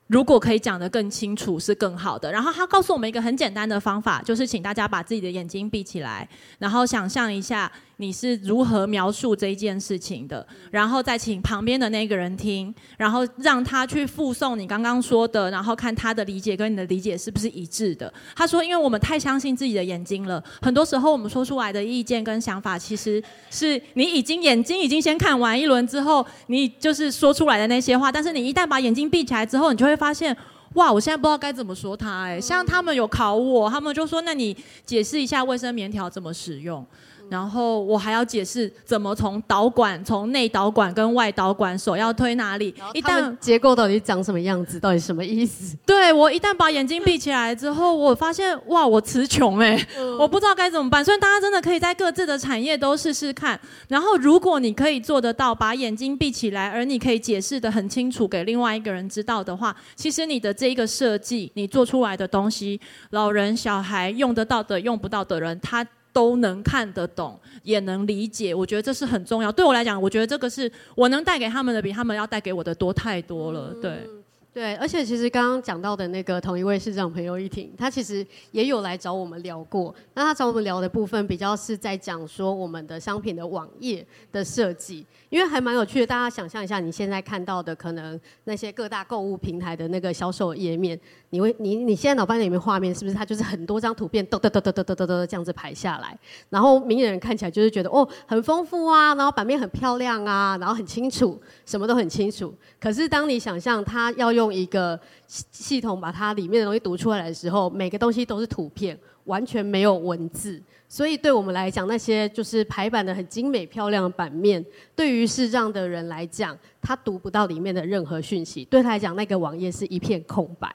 [0.08, 2.30] 如果可以讲得更清楚是更好的。
[2.30, 6.28] 然后他告诉我们一个很简单的方法，就是请大家把自己的眼睛闭起来，
[6.58, 7.72] 然后想象一下。
[7.98, 10.46] 你是如何描述这一件事情的？
[10.70, 18.12] 然后再请旁边的那个人听，然后让他去复诵你刚刚说的，然后看他的理解跟你的理解是不是一致的。
[18.34, 28.10] 他说，因为我们太相信自己的眼睛了，很多时候我们说出来的意见跟想法，其实是你已经眼睛已经先看完一轮之后，你就是说出来的那些话。
[28.10, 30.36] 但是你一旦把眼睛闭起来之后，你就会发现，
[30.74, 32.24] 哇，我现在不知道该怎么说他。
[32.24, 36.84] 哎，像他们有考我，他们就说，那你解释一下卫生棉条怎么使用。
[37.30, 42.74] 然后我还要解释怎么从导管，从内导管跟外导管，手要推哪里？
[42.92, 44.78] 一旦结构到底长什么样子？
[44.78, 45.76] 到底什么意思？
[45.86, 51.04] 对，我一旦把眼睛闭起来之后，我发现哇，我词穷哎，嗯、我不知道该怎么办。
[51.04, 53.58] 所以大家真的可以在各自的产业都试试看。
[53.88, 65.84] 然后如果你可以做得到，把眼睛闭起来，而你可以解释的很清楚给另外一个人知道的话，其实你的这一个设计，你做出来的东西，老人、小孩用得到的、用不到的人，他。
[66.14, 69.52] 都能看得懂，也能理解，我觉得这是很重要。
[69.52, 73.74] 对我来讲，我觉得这个是我能带给他们的，比他们要带给我的多太多了。
[73.82, 74.08] 对。
[74.54, 79.92] 对，而且其实刚刚讲到的那个同一位市长朋友一婷，他其实也有来找我们聊过。
[80.14, 86.06] 那他找我们聊的部分，比较是在讲说我们的商品的网页的设计，因为还蛮有趣的。
[86.06, 90.96] 大家想象一下，你现在看到的可能那些各大购物平台的那个销售页面，
[91.34, 93.16] 你会你你现在脑袋里面画面是不是？
[93.16, 96.16] 它就是很多张图片，嘚嘚嘚嘚嘚嘚嘚这样子排下来，
[96.48, 102.54] 然后明眼人看起来就是觉得哦很丰富啊，然后版面很漂亮啊，然后很清楚，什么都很清楚。
[102.78, 110.62] 可是当你想象它要用一个系统把它里面的东西读出来的时候，每个东西都是图片，完全没有文字。
[110.88, 118.64] 所以对我们来讲，那些就是排版的很精美漂亮的版面，对于视障的人来讲，他读不到里面的任何讯息。
[118.66, 120.72] 对他来讲，那个网页是一片空白。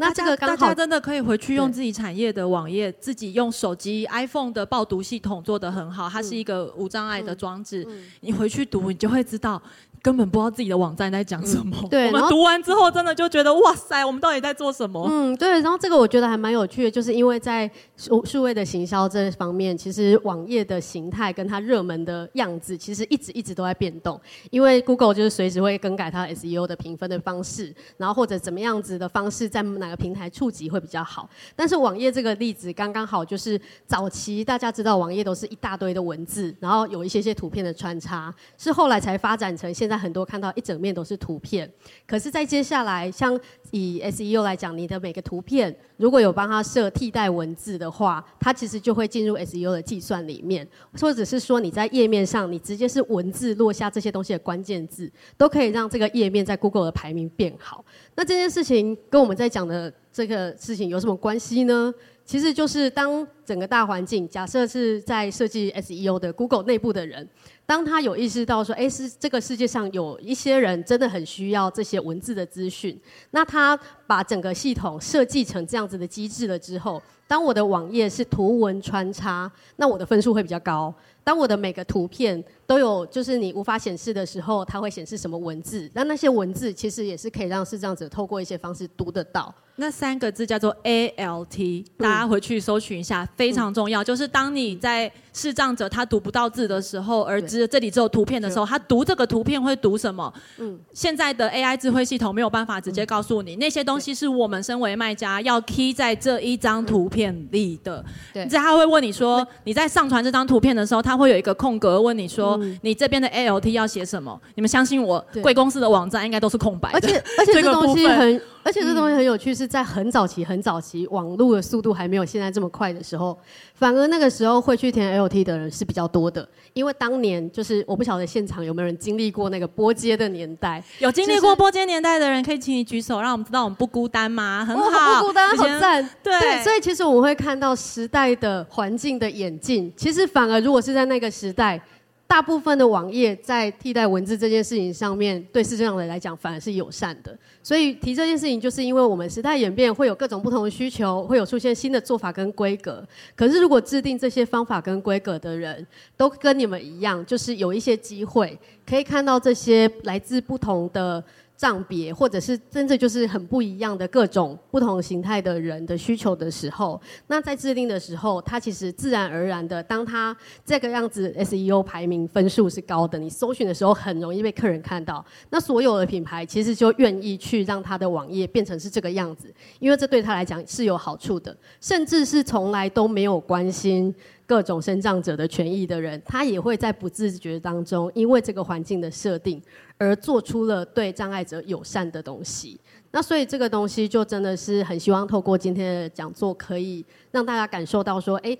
[0.00, 7.86] 那这个刚好大家真的可以回去用自己产业的网页，自己用手机 iPhone 的报读系统做得很好，它是一个无障碍的装置，
[8.20, 9.60] 你回去读，你就会知道。
[10.02, 11.76] 根本不知道自己的网站在讲什么。
[11.82, 15.06] 嗯、 对，我们读完之后，真的就觉得哇塞，我们到底在做什么？
[15.10, 15.60] 嗯，对。
[15.60, 24.20] 然后这个我觉得还蛮有趣的，就是因为在数数位的行销这方面，其实网页的形态跟它热门的样子，其实一直一直都在变动。
[24.50, 31.28] 因为 Google 就是随时会更改它 SEO 的评分的方式，然后或者怎么样子的方式，在哪个平台触及会比较好。
[31.56, 39.98] 但是网页这个例子刚刚好，就是早期大家知道网页都是一大堆的文字，然后有一些些图片的穿插，是后来才发展成现现在。
[39.98, 41.68] 很多看到一整面都是图片，
[42.06, 43.38] 可是，在接下来，像
[43.72, 50.64] 以 SEO 来讲，你的每个图片如果有帮它设替代文字的话，它其实就会进入 SEO 的计算里面，
[51.00, 57.84] 或者是说你在页面上，你直接是文字落下这些东西的关键字，都可以让这个页面在 Google 的排名变好。
[58.14, 61.92] 那这件事情跟我们在讲的这个事情有什么关系呢？
[62.24, 67.26] 其实就是当整个大环境，假设是在设计 SEO 的 Google 内部的人。
[67.64, 72.98] 当他有意识到说，哎，是这个世界上有一些人真的很需要这些文字的资讯，
[73.30, 80.94] 那他把整个系统设计成这样子的机制了之后，当我的网页是图文穿插，那我的分数会比较高。
[81.22, 85.90] 当我的每个图片都有，就是你无法显示的时候，它会显示什么文字？
[85.92, 89.54] 那那些文字其实也是可以让视障者透过一些方式读得到。
[89.76, 94.02] 那三个字叫做 ALT，大家回去搜寻一下，非常重要。
[94.02, 100.30] 就是当你在视障者他读不到字的时候，而只这里只有图片的时候，他读这个图片会读什么？
[100.58, 108.04] 嗯，现在的 AI 智慧系统没有办法直接告诉你，那些东西是我们身为卖家要 key 在这一张图片里的。
[108.34, 114.36] 对，这他会问你说，你在上传这张图片的时候，他会有一个空格问你说，你这边的 ALT 要写什么？
[114.56, 116.98] 你们相信我，贵公司的网站应该都是空白的。
[116.98, 118.42] 而且而 且这东西很。
[118.68, 123.34] 而且这东西很有趣，是在很早期、很早期，网络的速度还没有现在这么快的时候，
[123.74, 126.46] 反而那个时候会去填 ALT 的人是比较多的。
[126.74, 134.62] 因为当年就是我不晓得现场有没有人经历过那个波接的年代，有经历过波接年代的人可以请你举手，让我们知道我们不孤单吗？
[134.66, 136.06] 很好，不孤单，好赞。
[136.22, 139.90] 对，对，所以其实我们会看到时代的环境的演进。
[139.96, 141.80] 其实反而如果是在那个时代。
[142.28, 147.36] 大部分的网页在替代文字这件事情上面，对视障人来讲反而是友善的。
[147.62, 153.02] 所以提这件事情，就是因为我们时代演变，会有各种不同的需求，会有出现新的做法跟规格。
[153.34, 155.84] 可是如果制定这些方法跟规格的人
[156.18, 161.24] 都跟你们一样，就是有一些机会可以看到这些来自不同的。
[161.58, 184.14] 账别，或者是真的就是很不一样的各种不同形态的人的需求的时候，那在制定的时候，它其实自然而然的，当它这个样子 SEO 排名分数是高的，你搜寻的时候很容易被客人看到，那所有的品牌其实就愿意去让他的网页变成是这个样子，因为这对他来讲是有好处的，甚至是从来都没有关心。
[184.48, 189.62] 各种生长者的权益的人，他也会在不自觉当中，因为这个环境的设定，
[189.98, 192.80] 而做出了对障碍者友善的东西。
[193.10, 198.56] 那所以这个东西就真的是很希望透过今天的讲座，可以让大家感受到说，哎，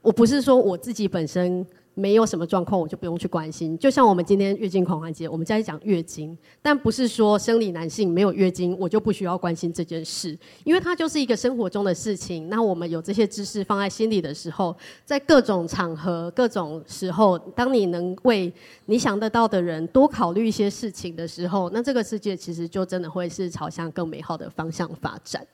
[0.00, 1.66] 我不是说我自己本身。
[1.94, 3.76] 没有什么状况，我就不用去关心。
[3.78, 12.48] 就像我们今天月经狂欢节，我们在讲月经，但不是说生理男性没有月经，我就不需要关心这件事，因为它就是一个生活中的事情。
[12.48, 14.74] 那我们有这些知识放在心里的时候，
[15.04, 18.52] 在各种场合、各种时候，当你能为
[18.86, 25.46] 你想得到的人多考虑一些事情的时候，那这个世界其实就真的会是朝向更美好的方向发展。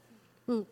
[0.47, 0.65] 嗯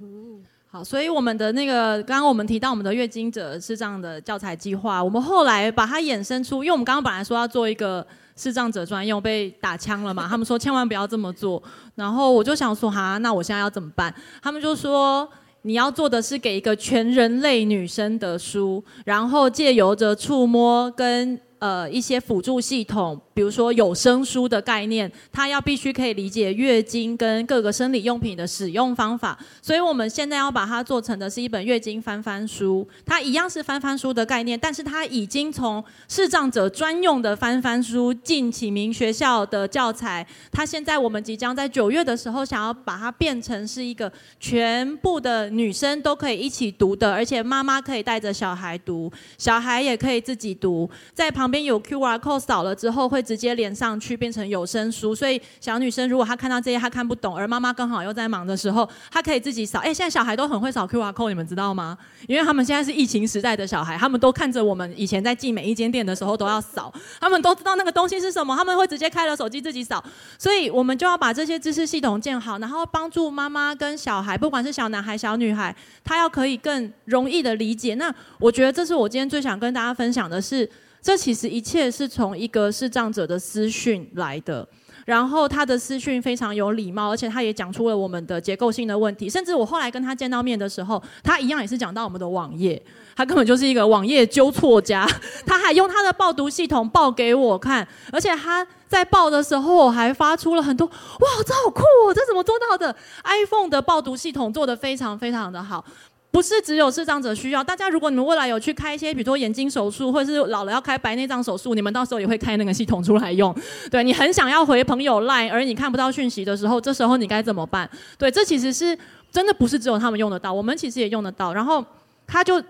[0.00, 0.44] 嗯。
[0.70, 11.62] 好，所以我们的那个刚刚我们提到我们的月经者视障的教材计划，我们后来把它衍生出，因为我们刚刚本来说要做一个视障者专用，被打枪了嘛，他们说千万不要这么做，
[11.94, 14.14] 然后我就想说哈，那我现在要怎么办？
[14.42, 15.26] 他们就说
[15.62, 29.38] 你要做的是给一个全人类女生的书，然后借由着触摸跟呃一些辅助系统，比如说有声书的概念，他要必须可以理解月经跟各个生理用品的使用方法。
[29.60, 40.26] 所以我们现在要把它做成的是一本月经翻翻书，它一样是翻翻书的概念，但是它已经从视障者专用的翻翻书进启明学校的教材。
[40.50, 55.14] 它现在我们即将在九月的时候，想要把它变成是一个全部的女生都可以一起读的，而且妈妈可以带着小孩读，小孩也可以自己读，在旁旁边有 QR code 扫了之后，会直接连上去变成有声书。
[55.14, 59.78] 所以小女生如果她看到这些她看不懂，而妈妈刚好又在忙的时候，她可以自己扫。
[59.78, 61.96] 哎，现在小孩都很会扫 QR code，你们知道吗？
[62.26, 70.04] 因为他们现在是疫情时代的小孩，他们都看着我们以前在进每一间店的时候都要扫，他们都知道那个东西是什么，他们会直接开了手机自己扫。
[70.36, 75.74] 所以我们就要把这些知识系统建好，然后帮助妈妈跟小孩，不管是小男孩、小女孩，
[76.04, 77.94] 他要可以更容易的理解。
[77.94, 80.68] 那我觉得这是我今天最想跟大家分享的是，
[81.00, 84.66] 这其实一切是从一个视障者的私讯来的。
[85.04, 89.26] 然后他的私讯非常有礼貌，而且他也讲出了我们的结构性的问题。
[89.26, 92.82] 甚至我后来跟他见到面的时候，他一样也是讲到我们的网页，
[93.16, 95.08] 他根本就是一个网页纠错家。
[95.46, 102.94] 他还用他的报读系统报给我看，而且他在报的时候，我还发出了很多哇，这好酷哦，这怎么做到的
[103.24, 105.82] ？iPhone 的报读系统做得非常非常的好。
[106.30, 113.54] 不是只有视障者需要，大家如果你们未来有去开一些，比如说眼睛手术，或者是老了要开白内障手术，你们到时候也会开那个系统出来用。
[113.90, 117.88] 对，你很想要回朋友 Line，而你看不到讯息的时候，这时候你该怎么办？
[118.18, 118.96] 对，这其实是
[119.32, 121.54] 真的不是只有他们用得到，我们其实也用得到。
[121.54, 121.84] 然后
[122.26, 122.62] 他就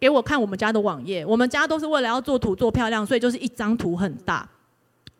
[0.00, 4.46] 给我看我们家的网页，我们家都是为了要做图做漂亮，所以就是一张图很大。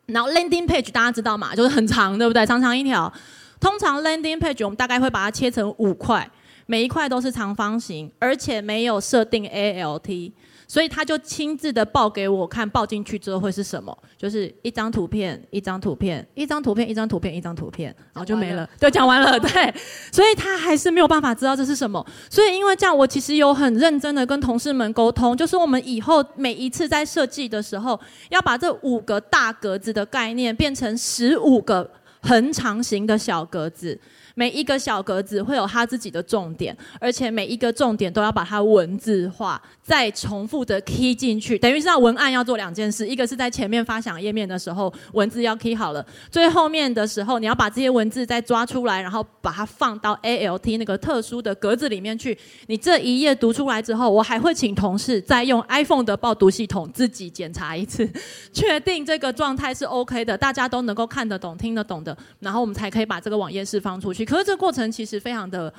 [0.07, 2.45] 然后 Landing Page 大家知道嘛，就是很长，对不对？
[2.45, 3.11] 长长一条。
[3.59, 6.29] 通常 Landing Page 我们大概会把它切成五块。
[6.65, 10.31] 每一块都是长方形，而且没有设定 ALT，
[10.67, 13.95] 所以他就亲自的报给我看，报进去之后会是什么？
[14.17, 18.67] 就是一张图片，一张图片，一张图片，一张图片，一张图片，然后就没了。
[18.79, 19.39] 对，讲完了。
[19.39, 19.73] 对，
[20.11, 22.03] 所以他还是没有办法知道这是什么。
[22.31, 27.99] 所以因为这样，我其实有很认真的跟同事们沟通，就是我们以后每一次在设计的时候，
[28.29, 31.87] 要把这五个大格子的概念变成十五个
[32.21, 33.99] 横长形的小格子。
[34.35, 52.37] 每一个小格子会有它自己的重点，而且每一个重点都要把它文字化，再重复的 key 进去，等于是要文案要做两件事，一个是在前面发想页面的时候，文字要 key 好了，最后面的时候你要把这些文字再抓出来，然后把它放到 ALT 那个特殊的格子里面去。
[52.67, 58.05] 你这一页读出来之后，我还会请同事再用 iPhone 的报读系统自己检查一次，
[58.51, 64.24] 确定这个状态是 OK 的，大家都能够看得懂、听得懂的，然后我们才可以把这个网页释放出去。
[64.25, 65.73] 可是这过程其实非常的。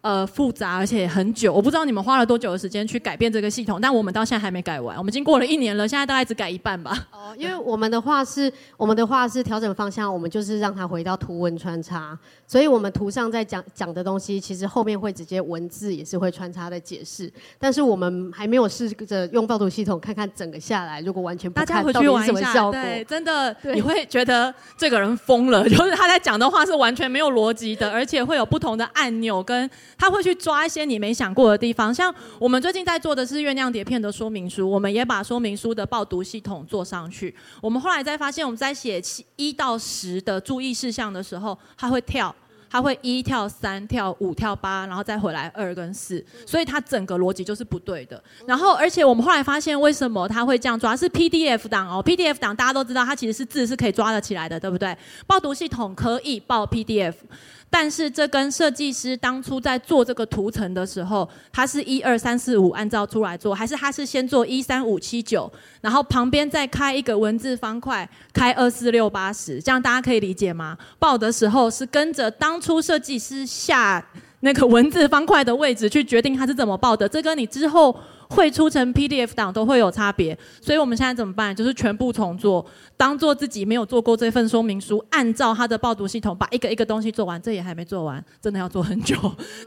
[0.00, 4.96] 呃，复杂而且很久，我不知道你们花了多久的时间去改变这个系统，但我们到现在还没改完。
[4.96, 7.08] 我们已经过了一年了，现在大概只改一半吧。
[7.10, 17.30] 哦，因为我们的话是，我们的话是调整方向，我们就是让它回到图文穿插，所以我们图上在讲讲的东西，其实后面会直接文字也是会穿插的解释。
[17.58, 29.68] 但是我们还没有试着用报读系统看看整个下来，如果完全不看，大家回去玩一下，对，真的你会觉得这个人疯了， 就是他在讲的话是完全没有逻辑的，而且会有不同的按钮跟。
[29.98, 37.34] 他会去抓一些你没想过的地方，像我们最近在做的是月亮碟片的说明书，我们也把说明书的报读系统做上去。
[37.60, 39.02] 我们后来再发现，我们在写
[39.34, 42.32] 一到十的注意事项的时候，它会跳，
[42.70, 48.22] 它会一跳三跳五跳八，然后再回来二跟四，所以它整个逻辑就是不对的。
[48.46, 50.96] 然后，而且我们后来发现，为什么它会这样抓？
[50.96, 54.96] 是 PDF 档哦，PDF 档大家都知道，它其实是字是可以抓得起来的，对不对？
[55.26, 57.14] 报读系统可以报 PDF。
[57.70, 65.50] 但是这跟设计师当初在做这个图层的时候，他是一二三四五按照出来做，还是他是先做一三五七九，
[65.80, 70.76] 然后旁边再开一个文字方块，开二四六八十，这样大家可以理解吗？
[70.98, 74.04] 报的时候是跟着当初设计师下
[74.40, 77.94] 那个文字方块的位置去决定他是怎么报的，这跟你之后
[78.28, 80.36] 会出成 PDF 档都会有差别。
[80.60, 81.54] 所以我们现在怎么办？
[81.54, 82.64] 就是全部重做。
[82.96, 89.16] 当做自己没有做过这份说明书，按照他的报读系统把一个一个东西做完，这也还没做完，真的要做很久。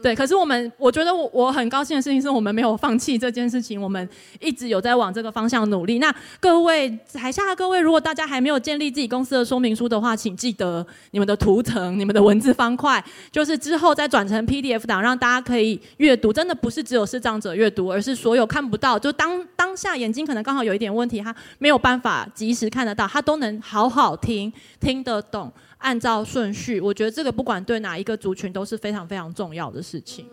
[0.03, 4.07] 对，可是我们我觉得我我很高兴的事情是我们没有放弃这件事情，我们
[4.41, 5.97] 一直有在往这个方向努力。
[5.99, 13.01] 那各位台下的各位，如果大家还没有建立自己公司的说明书的话，请记得你们的图层、你们的文字方块，
[13.31, 16.33] 就是之后再转成 PDF 档，让大家可以阅读。
[16.33, 23.21] 真的不是只有视障者阅读，而是所有看不到，就当当下眼睛可能刚好有一点问题，他没有办法及时看得到，他。
[23.21, 30.25] 都能好好听，听得懂，按照顺序，我觉得这个不管对哪一个族群都是非常非常重要的事情。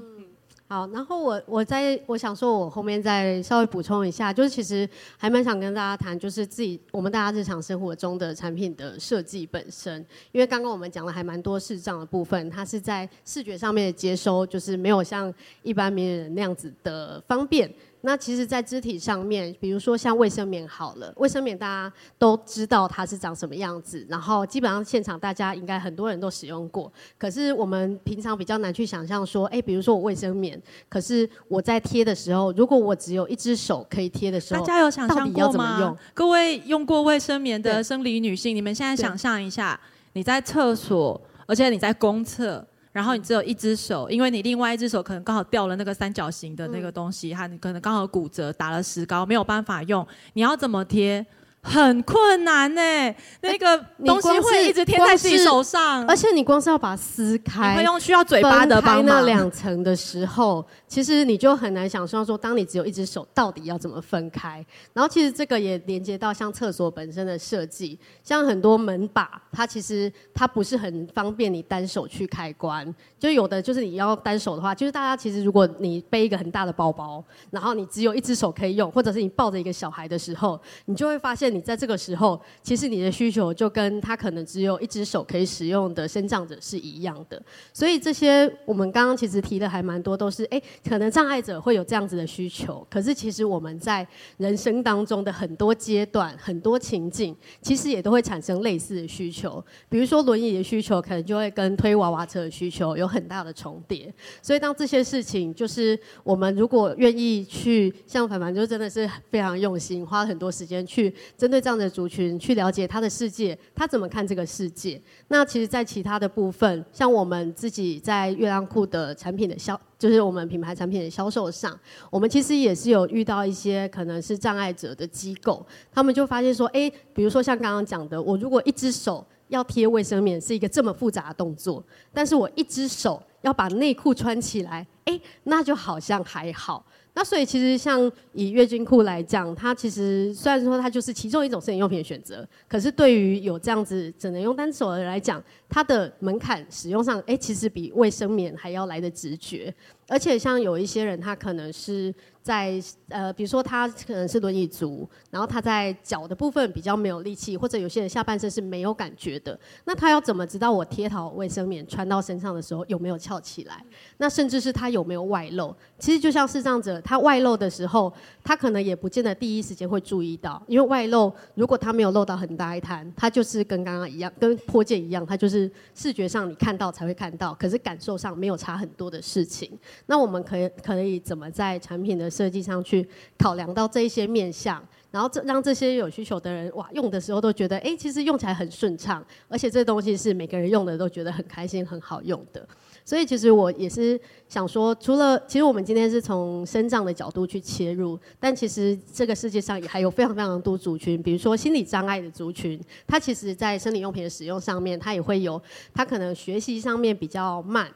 [0.67, 4.89] 好，然后我我在我想说，我后面再稍微补充一下，就是其实
[5.19, 17.71] 还蛮想跟大家谈，就是自己我们大家日常生活中的产品的设计本身，因为刚刚我们讲了还蛮多视障的部分，它是在视觉上面的接收，就是没有像一般明眼人那样子的方便。
[18.03, 26.93] 那其实，在肢体上面，比如说像卫生棉好了，卫生棉大家都知道它是长什么样子，然后基本上现场大家应该很多人都使用过。
[27.19, 35.97] 可是我们平常比较难去想象说，哎，比如说我卫生棉，可是我在贴的时候，如果我只有一只手可以贴的时候，大家有想象过吗？
[36.15, 39.79] 各位用过卫生棉的生理女性，你们现在想象一下，
[40.13, 42.65] 你在厕所，而且你在公厕。
[42.99, 50.05] 然后你只有一只手，因为你另外一只手可能刚好掉了那个三角形的那个东西，它、嗯、你可能刚好骨折，打了石膏，没有办法用。
[50.33, 51.25] 你要怎么贴？
[51.69, 59.05] 很困难呢、欸，那个东西会一直贴在自己手上，而且你光是要把它撕开，会用需要嘴巴的帮忙。
[59.05, 64.65] 那两层的时候，其实你就很难想象说，当你只有一只手，到底要怎么分开？
[64.95, 81.49] 然后其实这个也连接到像厕所本身的设计，像很多门把，它其实它不是很方便你单手去开关，就有的就是你要单手的话，就是大家其实如果你背一个很大的包包，然后你只有一只手可以用，或者是你抱着一个小孩的时候，你就会发现。
[81.58, 87.41] 你在这个时候，其实你的需求就跟他可能只有一只手可以使用的身障者是一样的。
[87.73, 92.87] 所以这些我们刚刚其实提的还蛮多，都是哎，可能障碍者会有这样子的需求。
[92.91, 94.07] 可是其实我们在
[94.37, 99.65] 人生当中的很多阶段、很多情境，其实也都会产生类似的需求。
[99.89, 104.13] 比如说轮椅的需求，可能就会跟推娃娃车的需求有很大的重叠。
[104.43, 111.15] 所以当这些事情，就是我们如果愿意去，像凡凡就真的是非常用心，花很多时间去。
[111.49, 115.01] 针对这样的族群去了解他的世界，他怎么看这个世界？
[115.29, 121.75] 那其实，在其他的部分，像我们自己在月亮裤的产品的销，就是我们品牌产品的销售上，
[122.11, 131.83] 我们其实也是有遇到一些可能是障碍者的机构，他们就发现说，哎，比如说像刚刚讲的，我如果一只手要贴卫生棉是一个这么复杂的动作，
[132.13, 136.85] 但是我一只手要把内裤穿起来，哎，那就好像还好。
[137.19, 138.01] 那所以其实像
[138.33, 149.75] 以月经裤来讲，它其实虽然说它就是其中一种生理用品的选择，可是对于有这样子只能用单手的人来讲，它的门槛使用上，哎，其实比卫生棉还要来得直觉。
[150.07, 152.15] 而且像有一些人，他可能是
[152.49, 163.85] 在呃，比如说他可能是轮椅族，然后他在脚的部分比较没有力气，或者有些人下半身是没有感觉的，那他要怎么知道我贴好卫生棉穿到身上的时候有没有翘起来？
[164.17, 165.77] 那甚至是他有没有外露？
[165.99, 168.11] 其实就像是这样子，他外露的时候，
[168.43, 179.79] 他可能也不见得第一时间会注意到，因为外露如果他没有露到很大一滩，他就是跟刚刚一样，跟泼溅一样，他就是视觉上你看到才会看到，可是感受上没有差很多的事情。
[180.07, 183.05] 那我们可以可以怎么在产品的设计上去
[183.37, 184.81] 考量到这一些面向，
[185.11, 192.65] 然后这让这些有需求的人哇用的时候都觉得哎，其实用起来很顺畅，而且这东西是每个人用的都觉得很开心、很好用的。
[193.05, 205.61] 所以其实我也是想说，除了其实我们今天是从身障的角度去切入，但其实这个世界上也还有非常非常多族群，比如说心理障碍的族群，它其实在生理用品的使用上面，它也会有，
[205.93, 207.91] 它可能学习上面比较慢。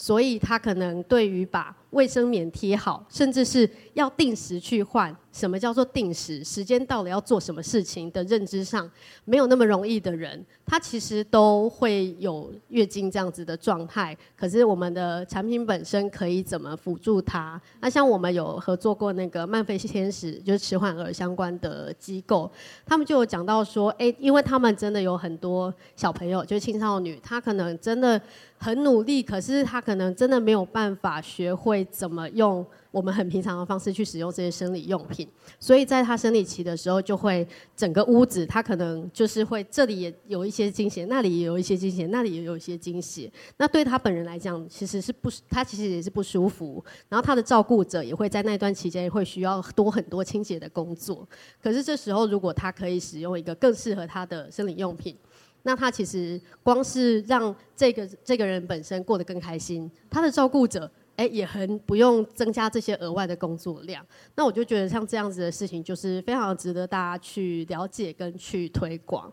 [0.00, 6.44] 所以他可能对于把卫生棉贴好，甚至是要定时去换，什么叫做定时？
[6.44, 8.88] 时间到了要做什么事情的认知上，
[9.24, 14.16] 没有那么容易的人，他其实都会有月经这样子的状态。
[14.36, 17.60] 可是我们的产品本身可以怎么辅助他？
[17.80, 22.50] 那像我们有合作过那个慢飞天使，就是迟缓儿相关的机构，
[22.84, 28.20] 他们就有讲到说，哎，因为他们真的有很多小朋友，就是青少女，他可能真的。
[28.60, 43.30] 很努力，可是他可能真的没有办法学会怎么用我们很平常的方式去使用这些生理用品，所以在他生理期的时候，就会整个屋子他可能就是会这里也有一些经血，那里也有一些经血，那里也有一些经血。
[43.56, 46.84] 那对他本人来讲，其实是不，他其实也是不舒服。
[47.08, 51.26] 然后他的照顾者也会在那段期间会需要多很多清洁的工作。
[51.62, 55.16] 可是这时候，如果他可以使用一个更适合他的生理用品。
[55.64, 64.04] 那他其实光是让这个这个人本身过得更开心，他的照顾者哎也很不用增加这些额外的工作量。
[64.36, 69.30] 那我就觉得像这样子的事情，就是非常值得大家去了解跟去推广。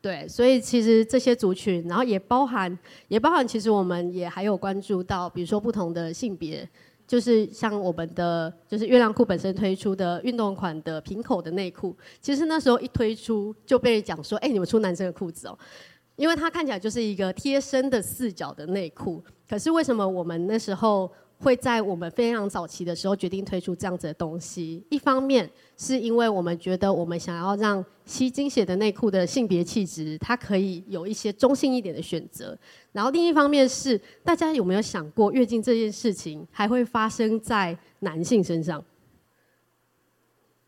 [0.00, 2.78] 对，所以其实这些族群，然后也包含
[3.08, 6.68] 也包含，其实我们也还有关注到，比如说不同的性别。
[7.04, 15.58] 就是像我们的，就是月亮裤本身推出的运动款的平口的内裤，其实那时候一推出就被讲说，哎，你们出男生的裤子哦，
[16.16, 19.22] 因为它看起来就是一个贴身的四角的内裤。
[19.48, 24.82] 可是为什么我们那时候会在我们非常早期的时候决定推出这样子的东西。
[24.88, 32.56] 一方面是因为我们觉得我们想要让吸经血的内裤的性别气质，它可以有一些中性一点的选择。
[32.92, 38.82] 然后另一方面是，大家有没有想过，月经这件事情还会发生在男性身上？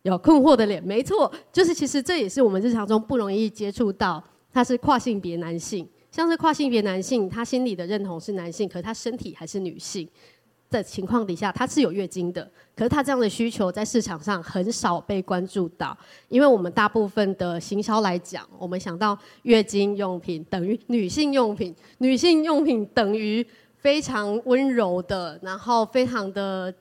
[0.03, 4.22] 有困惑的脸，没错，就是其实这也是我们日常中不容易接触到，
[4.55, 10.09] 他是跨性别男性，像是跨性别男性，他心里的认同是男性，可是他身体还是女性
[10.70, 15.96] 的情况底下，他是有月经的，可是他这样的需求在市场上很少被关注到，
[16.28, 23.44] 因为我们大部分的行销来讲，我们想到月经用品等于女性用品，女性用品等于
[23.78, 26.72] 非常温柔的，然后非常的。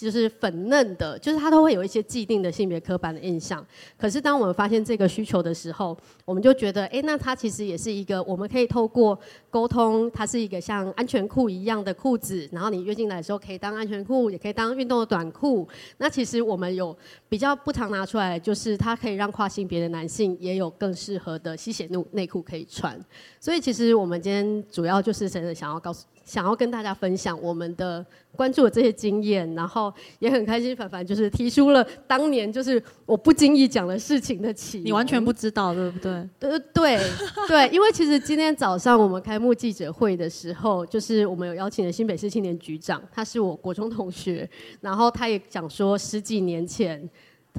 [0.00, 3.64] 就是粉嫩的，就是它都会有一些既定的性别刻板的印象。
[3.98, 9.18] 可是当我们发现这个需求的时候，我们就觉得，哎，那它其实也是一个我们可以透过
[9.50, 12.48] 沟通，它是一个像安全裤一样的裤子。
[12.52, 15.68] 然后你月经来的时候可以当安全裤，也可以当运动的短裤。
[15.98, 16.96] 那其实我们有
[17.28, 22.98] 比较不常拿出来，就是它可以让跨性别的男性也有更适合的吸血内内裤可以穿。
[23.38, 26.06] 所以其实我们今天主要就是真的想要告诉。
[26.30, 28.06] 想要跟大家分享我们的
[28.36, 36.28] 关注的这些经验，然后也很开心，凡凡就是提出了当年就是我不经意讲的事情的起，你完全不知道对不对？
[36.38, 37.00] 对对
[37.48, 44.48] 对，因为其实今天早上我们开幕记者会的时候，就是我们有邀请了新北市青年局长，他是我国中同学，
[44.80, 47.10] 然后他也讲说十几年前。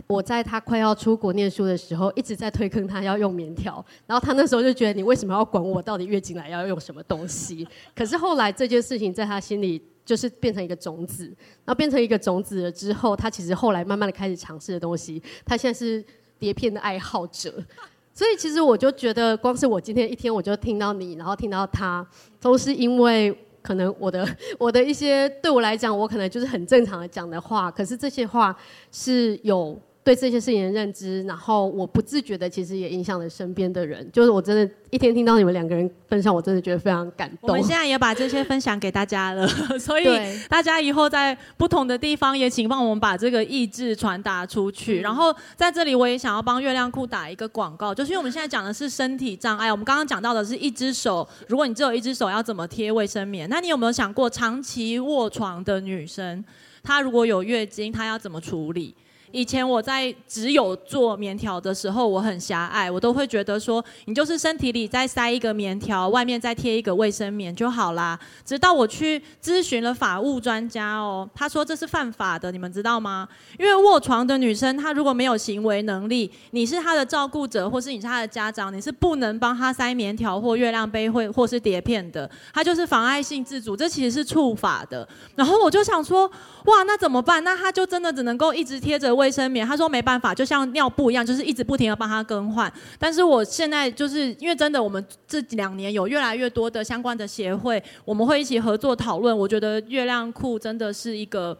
[0.08, 7.68] 我在他快要出国念书的时候，一直在推坑他要用棉条，然后他那时候就觉得你为什么要管我到底月经来要用什么东西？
[7.96, 11.26] 可是后来这件事情在他心里就是变成一个种子，
[11.66, 16.04] 然后变成一个种子了之后，他其实后来慢慢的开始尝试的东西，他现在是
[16.39, 17.54] 碟片的爱好者，
[18.14, 22.06] 所以其实我就觉得，光是我今天一天我就听到你，然后听到他，
[22.39, 23.38] 都是因为。
[23.62, 24.28] 可能我的
[24.59, 28.55] 我的一些对我来讲，我可能就是很正常的讲的话，可是这些话
[28.91, 29.80] 是有。
[30.04, 34.10] 对这些事情的认知，然后我不自觉的，其实也影响了身边的人。
[34.12, 37.52] 就是我真的，一天听到你们两个人分享，我真的觉得非常感动。
[37.52, 39.47] 我们现在也把这些分享给大家了，
[39.78, 40.06] 所以
[40.49, 45.02] 大家以后在不同的地方，也请帮我们把这个意志传达出去。
[45.02, 53.47] 然后在这里，我也想要帮月亮裤打一个广告，就是因为我们现在讲的是身体障碍，我们刚刚讲到的是一只手，如果你只有一只手，要怎么贴卫生棉？
[53.47, 56.43] 那你有没有想过，长期卧床的女生，
[56.82, 58.95] 她如果有月经，她要怎么处理？
[59.32, 68.20] 以前我在只有做棉条的时候，我很狭隘，我都会觉得说，你就是身体里再塞一个棉条，外面再贴一个卫生棉就好啦。
[68.44, 73.28] 直到我去咨询了法务专家哦，他说这是犯法的，你们知道吗？
[73.58, 85.08] 因为卧床的女生，她如果没有行为能力，你是她的照顾者，或是你是她的家长，你是不能帮她塞棉条或月亮杯或或是碟片的，她就是妨碍性自主，这其实是触法的。
[85.36, 86.28] 然后我就想说，
[86.66, 87.42] 哇，那怎么办？
[87.44, 89.21] 那她就真的只能够一直贴着。
[89.22, 92.72] 卫生棉，他说没办法，就像尿布一样，就是一直不停的帮他更换。
[92.98, 99.38] 但是我现在就是因为真的，我们这两年有越来越多的相关的协会，我们会一起合作讨论。
[99.38, 101.56] 我觉得月亮裤真的是一个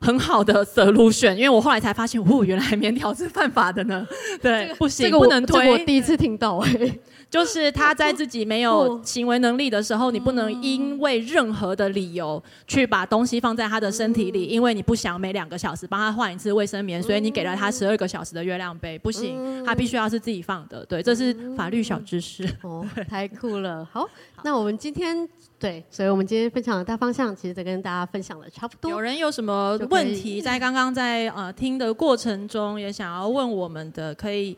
[0.00, 4.04] 很好的 solution，因为我后来才发现，哦，原来棉条是犯法的呢。
[4.42, 5.60] 对，这个、不行，这个不能推。
[5.60, 6.98] 这个、我第一次听到、欸，哎。
[7.30, 20.84] 就是他在自己没有行为能力的时候，你不能因为任何的理由去把东西放在他的身体里，因为你不想每两个小时帮他换一次卫生棉，所以你给了他十二个小时的月亮杯，不行，他必须要是自己放的。
[20.86, 22.48] 对，这是法律小知识。
[22.62, 23.86] 哦， 太酷了。
[23.92, 24.08] 好，
[24.42, 28.90] 那我们今天对，所以我们今天分享的大方向，其实都跟大家分享的差不多。
[28.90, 34.56] 有人有什么问题，在刚刚在呃听的过程中也想要问我们的，可以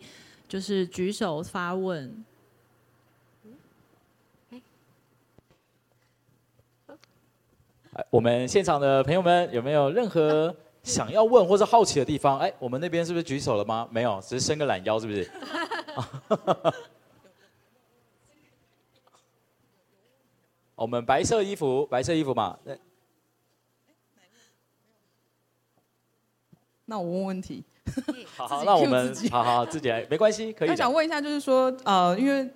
[0.48, 2.24] 就是举手发问。
[8.09, 12.38] 我们现场的朋友们有没有任何想要问或者好奇的地方？
[12.38, 13.88] 哎，我们那边是不是举手了吗？
[13.91, 15.28] 没有，只是伸个懒腰，是不是？
[20.76, 22.57] 我们白色衣服，白色衣服嘛。
[26.86, 27.64] 那我问问题。
[28.36, 30.70] 好好，那我们好好自己来，没关系，可以。
[30.70, 32.49] 我想问一下，就是说，呃，因为。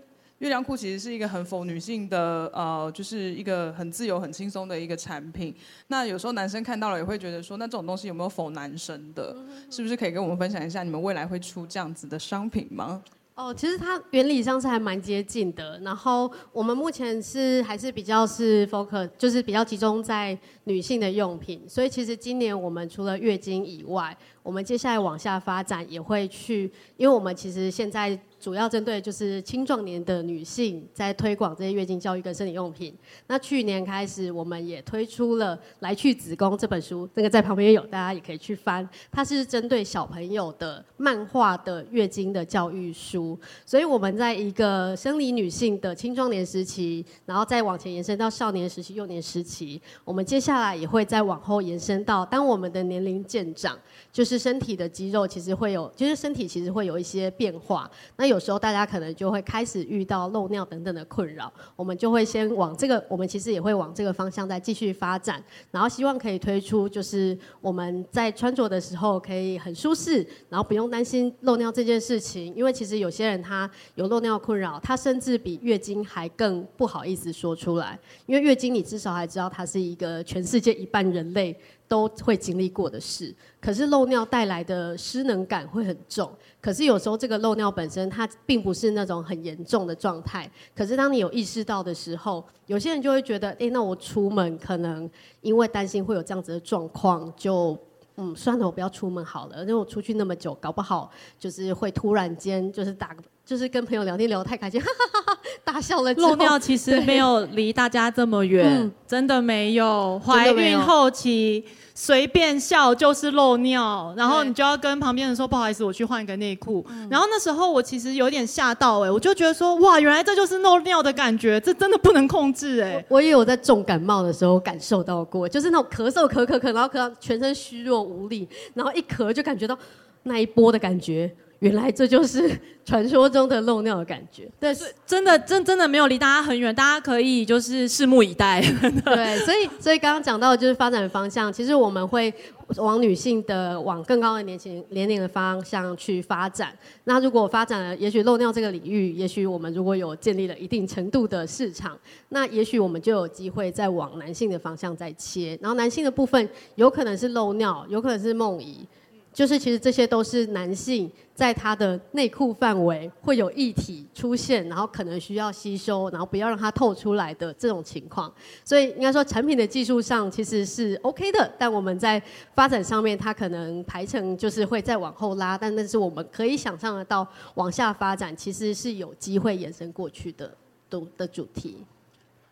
[0.45, 5.55] 月亮裤其实是一个很否女性的，呃，就是一个很自由、很轻松的一个产品。
[5.87, 9.35] 那有时候男生看到了也会觉得说，那这种东西有没有否男生的？
[9.71, 13.03] 是不是可以跟我们分享一下，你们未来会出这样子的商品吗？
[13.37, 15.81] 哦，其实它原理上是还蛮接近的。
[15.81, 21.63] 然后我们目前是还是比较是 focus，就是比较集中在女性的用品。
[21.67, 28.21] 所以其实今年我们除了月经以外，我们接下来往下发展也会去，因为我们其实现在。
[28.45, 32.95] 主要针对就是青壮年的女性，在推广这些月经教育跟生理用品。
[33.27, 38.87] 那去年开始，我们也推出了《来去子宫》这本书，这个在旁边有，大家也可以去翻。
[39.11, 43.41] 它是针对小朋友的漫画的月经的教育书。
[43.65, 53.75] 所以我们在一个生理女性的青壮年时期，然后再往前延伸到少年时期、幼年时期，我们接下来也会再往后延伸到当我们的年龄渐长，
[54.13, 57.91] 就是身体的肌肉其实会有，就是身体其实会有一些变化。
[58.19, 58.34] 那有。
[58.35, 81.57] 有时候大家可能就会开始遇到漏尿等等的困扰，我们就会先往这个，我们其实也会往这个方向再继续发展，然后希望可以推出，就是我们在穿着的时候可以很舒适，然后不用担心漏尿这件事情，因为其实有些人他有漏尿困扰，他甚至比月经还更不好意思说出来，因为月经你至少还知道它是一个全世界一半人类
[81.87, 86.31] 都会经历过的事，可是漏尿带来的失能感会很重。
[86.61, 90.51] 可是有时候这个漏尿本身它并不是那种很严重的状态。
[90.75, 95.09] 可是当你有意识到的时候，有些人就会觉得，诶，那我出门可能
[95.43, 97.79] 因为担心会有这样子的状况，就
[98.17, 99.61] 嗯，算了，我不要出门好了。
[99.61, 103.15] 因为我出去那么久，搞不好就是会突然间就是打，
[103.45, 106.13] 就是跟朋友聊天聊得太开心， 哈哈哈哈，大笑了。
[106.15, 110.19] 漏尿其实没有离大家这么远，嗯，真的没有。
[110.25, 111.65] 怀孕后期。
[111.97, 116.85] 随便笑就是漏尿，然后你就要跟旁边人说不好意思，我去换一个内裤。
[117.09, 123.05] 然后那时候我其实有点吓到哎、欸，我就觉得说哇，原来这就是漏尿的感觉，这真的不能控制哎、欸。
[123.09, 129.79] 我也有在重感冒的时候感受到过，就是那种咳嗽咳咳咳，然后咳到全身虚弱无力，然后一咳就感觉到
[130.25, 131.33] 那一波的感觉。
[131.65, 132.55] 原来这就是
[132.85, 138.61] 传说中的漏尿的感觉，对，真的真真的没有离大家很远，大家可以就是拭目以待。
[139.03, 142.31] 对，所以所以刚刚讲到的就是发展方向，其实我们会
[142.77, 146.77] 往女性的往更高的年轻年龄的方向去发展。
[147.05, 151.99] 那如果发展了，也许漏尿这个领域，也许我们如果有建立了一定程度的市场，
[152.29, 155.59] 那也许我们就有机会再往男性的方向再切。
[155.63, 158.87] 然后男性的部分有可能是漏尿，有可能是梦遗。
[159.35, 168.33] 就是其实这些都是男性在他的内裤范围会有液体出现，然后可能需要吸收，然后不要让它透出来的这种情况。
[168.65, 172.23] 所以应该说产品的技术上其实是 OK 的，但我们在
[172.55, 180.57] 发展上面它可能排程就是会再往后拉，但那是我们可以想象得到往下发展其实是有机会延伸过去的
[180.89, 181.79] 的的主题。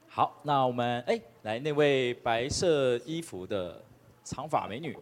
[0.09, 3.81] 好，那我们哎来那位白色衣服的
[4.25, 4.99] 长发美女。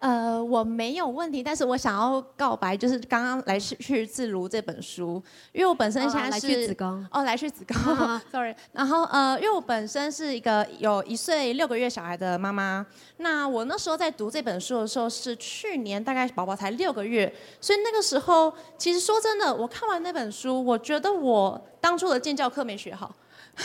[0.00, 5.22] 呃，我没有问题，但是我想要告白，就是刚刚来去自如这本书，
[5.52, 12.84] 因为我本身现在是、哦、来去子宫哦，来去子宫、啊、，sorry，然后呃，因为我本身是一个有一岁六个月小孩的妈妈，
[13.18, 17.30] 那我那时候在读这本书的时候是去年大概宝宝才六个月，
[17.60, 23.14] 所以那个时候其实说真的，我看完那本书，我觉得我当初的建教课没学好。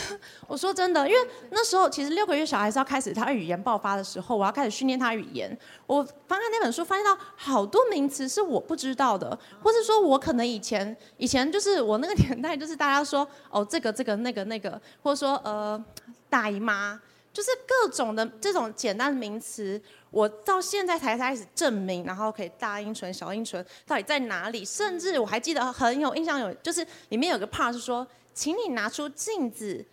[0.47, 5.57] 我说真的，因为那时候其实六个月小孩是要开始他语言爆发的时候，我要开始训练他语言。
[5.87, 15.83] 我翻开那本书，发现到好多名词是我不知道的，或是说我可能以前以前就是我那个年代，就是大家说哦这个这个那个那个，或者说呃
[16.29, 16.99] 大姨妈，
[17.33, 19.81] 就是各种的这种简单的名词，
[20.11, 28.05] 我到现在才开始证明，然后可以大音唇、小音唇到底在哪里，甚至我还记得很有印象有，就是里面有个 part 是说。
[28.35, 29.83] 请你拿出镜子，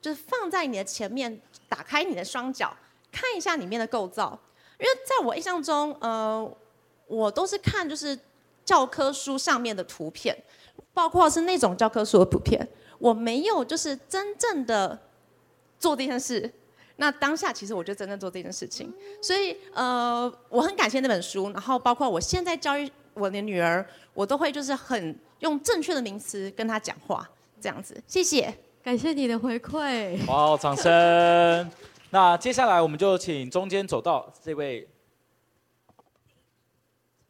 [0.00, 2.74] 就是放在你的前面，打开你的双脚，
[3.12, 4.36] 看一下里面的构造。
[4.78, 6.50] 因为在我印象中，呃，
[7.06, 8.18] 我都是看就是
[8.64, 10.34] 教科书上面的图片，
[10.94, 12.66] 包括是那种教科书的图片，
[12.98, 14.98] 我没有就是真正的
[15.78, 16.50] 做这件事。
[16.96, 18.90] 那当下其实我就真正做这件事情，
[19.20, 21.50] 所以呃，我很感谢那本书。
[21.50, 27.28] 然后包括我现在教育我的女儿，我都会就是很用正确的名词跟她讲话。
[27.60, 28.52] 这样子，谢谢，
[28.82, 30.24] 感谢你的回馈。
[30.26, 31.70] 哇，掌声。
[32.10, 34.88] 那接下来我们就请中间走到这位。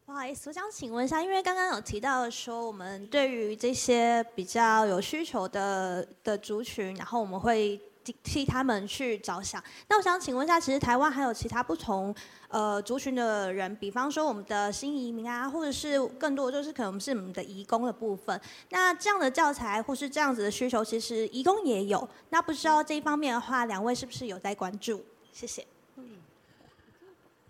[0.07, 7.81] 不好意思，我想请问一下，因为刚刚有提到说，我们对于这些比较有需求的的族群，然后我们会。
[8.23, 9.63] 替他们去着想。
[9.89, 12.15] 那我想请问一下，其实台湾还有其他不同
[12.49, 18.41] 呃族群的人，比方说我们的新移民啊，或者是更多就是可能是我们的移工的部分。
[18.71, 22.09] 那这样的教材或是这样子的需求，其实移工也有。
[22.31, 25.05] 那不知道这一方面的话，两位是不是有在关注？
[25.33, 25.67] 谢谢。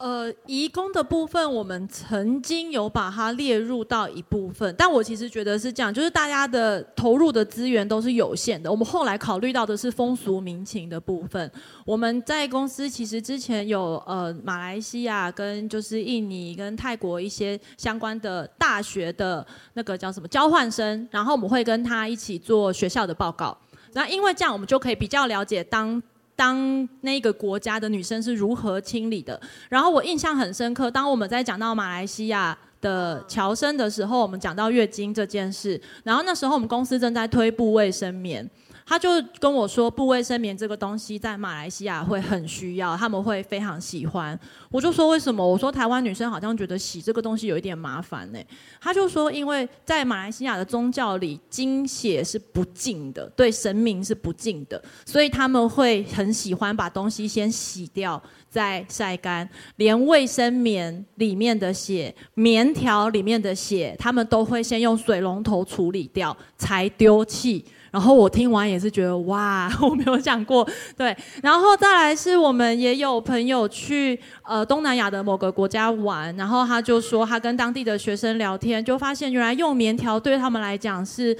[0.00, 8.70] 呃，移工的部分，我们曾经有把它列入到一部分，但我其实觉得是这样，就是大家的投入的资源都是有限的。
[8.70, 11.52] 我们后来考虑到的是风俗民情的部分。
[11.84, 23.54] 我们在公司其实之前有呃马来西亚跟就是印尼跟泰国一些相关的大学的那个叫什么交换生，然后我们会跟他一起做学校的报告。
[23.92, 26.02] 那因为这样，我们就可以比较了解当。
[26.40, 29.38] 当那个国家的女生是如何清理的？
[29.68, 38.48] 然后我印象很深刻，当我们在讲到马来西亚的乔生的时候，我们讲到月经这件事，然后那时候我们公司正在推布卫生棉。
[38.86, 44.38] 他就跟我说，布卫生棉这个东西在马来西亚会很需要，他们会非常喜欢。
[44.70, 45.46] 我就说为什么？
[45.46, 48.38] 我说台湾女生好像觉得洗这个东西有一点麻烦呢。
[48.80, 67.64] 他就说，因为在马来西亚的宗教里，经血是不净的，对神明是不净的，所以他们会很喜欢把东西先洗掉再晒干，连卫生棉里面的血、棉条里面的血，他们都会先用水龙头处理掉才丢弃。
[67.90, 71.16] 然后我听完也是觉得哇， 我没有想过，对。
[71.42, 81.36] 然后再来是我们也有朋友去呃东南亚的某个国家玩，然后他就说他跟当地的学生聊天，就发现原来用棉条对他们来讲是。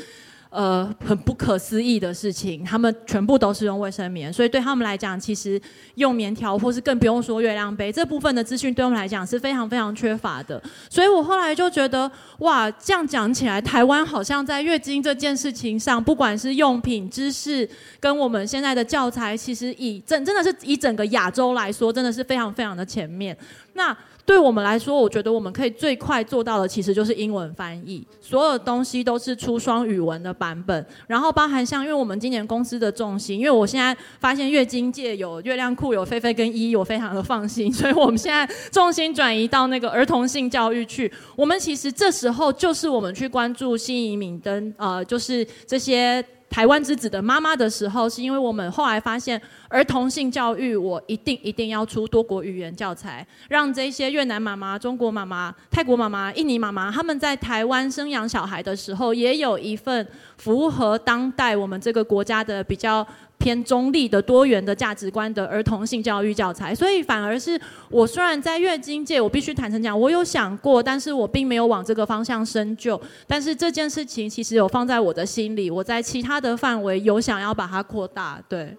[0.51, 5.61] 呃，很不可思议的事情，他们全部都是用卫生棉，所以对他们来讲，其实
[5.94, 10.61] 用棉条或是更不用说月亮杯这部分的资讯，对我们来讲是非常非常缺乏的。
[10.88, 17.68] 所以我后来就觉得，哇，这样讲起来，台湾好像在月经这件事情上，不管是用品、知识，
[18.01, 23.36] 跟我们现在的教材，其实以真真的是以整个亚洲来说，真的是非常非常的前面。
[23.74, 23.96] 那。
[24.30, 41.12] 对我们来说，我觉得我们可以最快做到的，其实就是英文翻译，所有东西都是出双语文的版本，然后包含像，因为我们今年公司的重心，因为我现在发现月经界有月亮裤，有菲菲跟依依，我非常的放心， 所以我们现在重心转移到那个儿童性教育去。
[41.34, 46.24] 我们其实这时候就是我们去关注新移民跟呃，就是这些。
[46.51, 60.07] 台湾之子的妈妈的时候，是因为我们后来发现儿童性教育，我一定一定要出多国语言教材，让这些越南妈妈、中国妈妈、泰国妈妈、印尼妈妈，他们在台湾生养小孩的时候，也有一份
[60.38, 63.07] 符合当代我们这个国家的比较。
[63.41, 73.01] 偏中立的多元的价值观的儿童性教育教材，所以反而是我虽然在月经界，我必须坦诚讲，我有想过，但是我并没有往这个方向深究。
[73.26, 78.41] 但是这件事情其实有放在我的心里，我在其他的范围有想要把它扩大。
[78.47, 78.76] 对，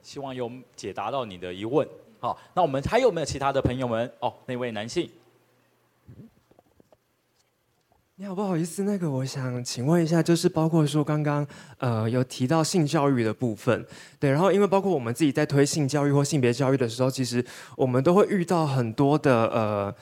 [0.00, 1.86] 希望有解答到你的疑问。
[2.20, 4.08] 好，那我们还有没有其他的朋友们？
[4.20, 5.10] 哦，那位男性。
[8.16, 11.44] 你好，不好意思，那个我想请问一下，就是包括说刚刚
[11.78, 13.84] 呃有提到性教育的部分，
[14.20, 17.44] 对，然后因为包括我们自己在推性教育或性别教育的时候，其实
[17.76, 19.94] 我们都会遇到很多的呃。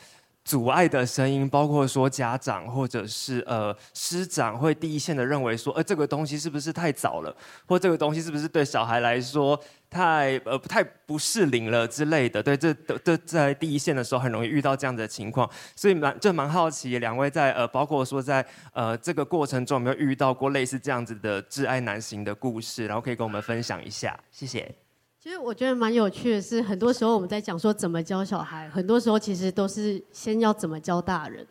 [0.45, 7.35] 阻碍的声音，包括说家长或者是呃师长会第一线的认为说，呃这个东西是不是太早了，
[7.67, 24.82] 或这个东西是不是对小孩来说太呃不太不适龄了之类的，对，这这这在第一线的时候很容易遇到这样的情况，所以蛮就蛮好奇两位在呃包括说在呃这个过程中有没有遇到过类似这样子的挚爱难行的故事，然后可以跟我们分享一下，谢谢。
[25.23, 31.47] 其实我觉得蛮有趣的是，很多时候我们在讲说怎么教小孩，很多时候其实都是先要怎么教大人。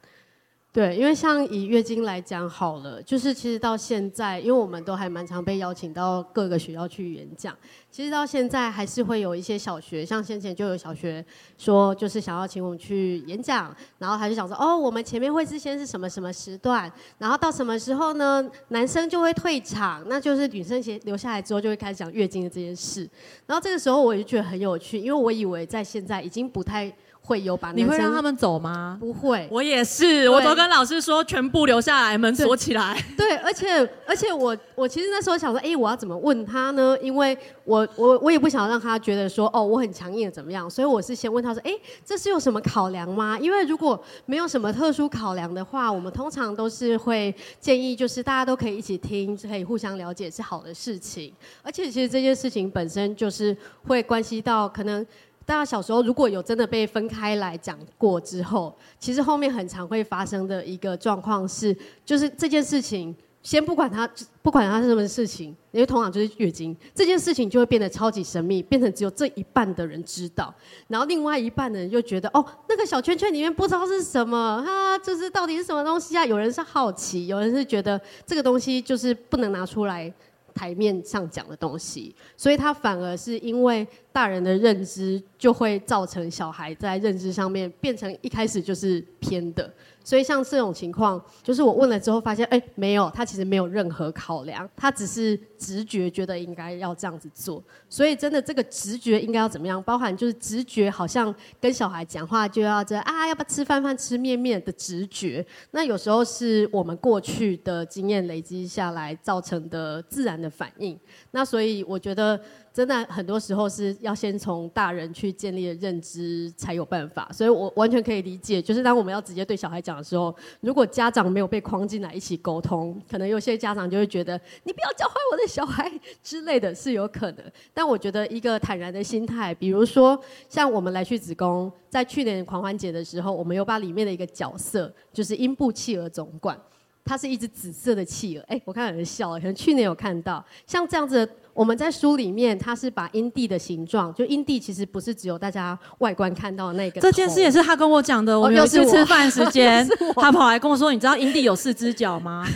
[0.74, 7.54] 对，因为像以月经来讲好了，就是其实到现在，因为我们都还蛮常被邀请到各个学校去演讲。
[7.92, 11.26] 其实到现在还是会有一些小学，像先前就有小学
[11.58, 18.50] 说，就是想要请我们去演讲，然后他就想说，哦，我们前面会是先是什么什么时段，然后到什么时候呢？
[18.70, 23.02] 男生就会退场，那就是女生先留下来之后就会开始讲月经的这件事。
[23.46, 26.90] 然后这个时候我就觉得很有趣，因为我以为在现在已经不太。
[27.24, 28.98] 会有把，你会让他们走吗？
[29.00, 33.02] 不会，我也是，我都跟老师说全部留下来，门锁起来。
[33.16, 36.98] 对，而且而且我我其实那时候想说，哎，我要怎么问他呢？
[37.02, 40.70] 因为我我我也不想让他觉得说，哦，我很强硬的怎么样？
[40.70, 41.72] 所以我是先问他说，哎，
[42.04, 43.38] 这是有什么考量吗？
[43.40, 51.34] 因为如果没有什么特殊考量的话，我们通常都是会建议，就是大家都可以一起听，可以互相了解是好的事情。
[51.62, 53.56] 而且其实这件事情本身就是
[53.88, 55.06] 会关系到可能。
[55.52, 61.76] 大家小时候如果有真的被分开来讲过之后，其实后面很常会发生的一个状况是，
[62.06, 64.10] 就是这件事情先不管它，
[64.42, 70.56] 不管它是什么事情，因为通常就是月经这件事情就会变得超级神秘，变成只有这一半的人知道，
[70.88, 76.26] 然后另外一半的人就觉得哦，那个小圈圈里面不知道是什么，哈，这是到底是什么东西啊？
[76.26, 80.14] 有人是好奇，有人是觉得这个东西就是不能拿出来
[80.54, 89.72] 台面上讲的东西，所以他反而是因为大人的认知，就会造成小孩在认知上面变成一开始就是偏的。
[90.04, 97.64] 所以像这种情况，就是我问了之后发现，哎，没有，他其实没有任何考量，他只是直觉觉得应该要这样子做。
[97.88, 99.82] 所以真的这个直觉应该要怎么样？
[99.84, 105.46] 包含就是直觉好像跟小孩讲话就要这啊，要不要吃饭饭吃面面的直觉。
[105.70, 111.00] 那有时候是我们过去的经验累积下来造成的自然的反应。
[111.30, 112.42] 那所以我觉得。
[112.74, 125.92] 真的很多时候是要先从大人去建立的认知才有办法，所以我完全可以理解，就是当我们要直接对小孩讲的时候，如果家长没有被框进来一起沟通，可能有些家长就会觉得你不要教坏我的小孩
[126.24, 127.44] 之类的是有可能。
[127.74, 130.18] 但我觉得一个坦然的心态，比如说
[130.48, 136.58] 像我们来去子宫，在去年狂欢节的时候，我们有把里面的一个角色，就是阴部企鹅总管，
[137.04, 138.44] 它是一只紫色的企鹅。
[138.48, 141.30] 哎，我看有人笑了，可能去年有看到像这样子。
[141.54, 147.02] 我们在书里面，它是把阴蒂的形状，就阴蒂其实不是只有大家外观看到的那个。
[147.02, 148.40] 这件事也是他跟我讲的。
[148.40, 149.86] 我们有一次吃饭时间，
[150.16, 152.48] 他跑来跟我说：“你知道阴蒂有四只脚吗？”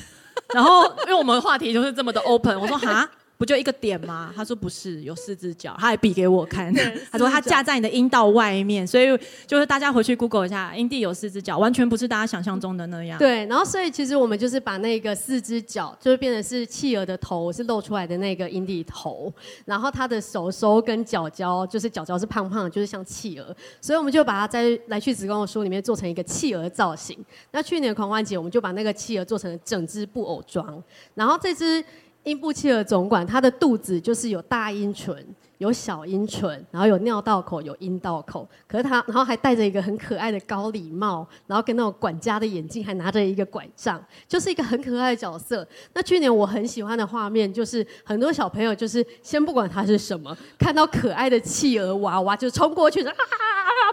[0.56, 4.32] 然后 因为我们话题就是这么的 open，我说：“哈。”不就一个点吗？
[4.36, 6.74] 他说不是，有四只脚，他还比给我看。
[7.12, 9.06] 他说他架在你的阴道外面，所以
[9.46, 13.20] 就是大家回去 Google 一下，阴蒂有四只脚，完全不是大家想象中的那样。
[13.20, 19.34] 对，然后所以其实我们就是把那个四只脚，就是变成是企鹅的头，是露出来的那个阴蒂头，
[19.66, 27.18] 然后他的手手跟脚脚，就是脚脚是胖胖的，就是像企鹅，所以我们就把它在来去子宫的书里面做成一个企鹅造型。
[27.52, 30.82] 那去年的狂欢节，我们就把那个企鹅做成了整只布偶装，
[31.14, 31.84] 然后这只。
[32.26, 35.26] 英布切尔总管，他的肚子就是有大阴唇，
[35.58, 38.48] 有小阴唇，然后有尿道口，有阴道口。
[38.68, 45.68] 可是他，然后还戴着一个很可爱的高礼帽，然后跟那种管家的眼镜，还拿着一个拐杖，就是一个很可爱的角色。
[45.94, 53.14] 那去年我很喜欢的画面，就是很多小朋友就是先不管它是什么，看到可爱的企鹅娃娃就冲过去，啊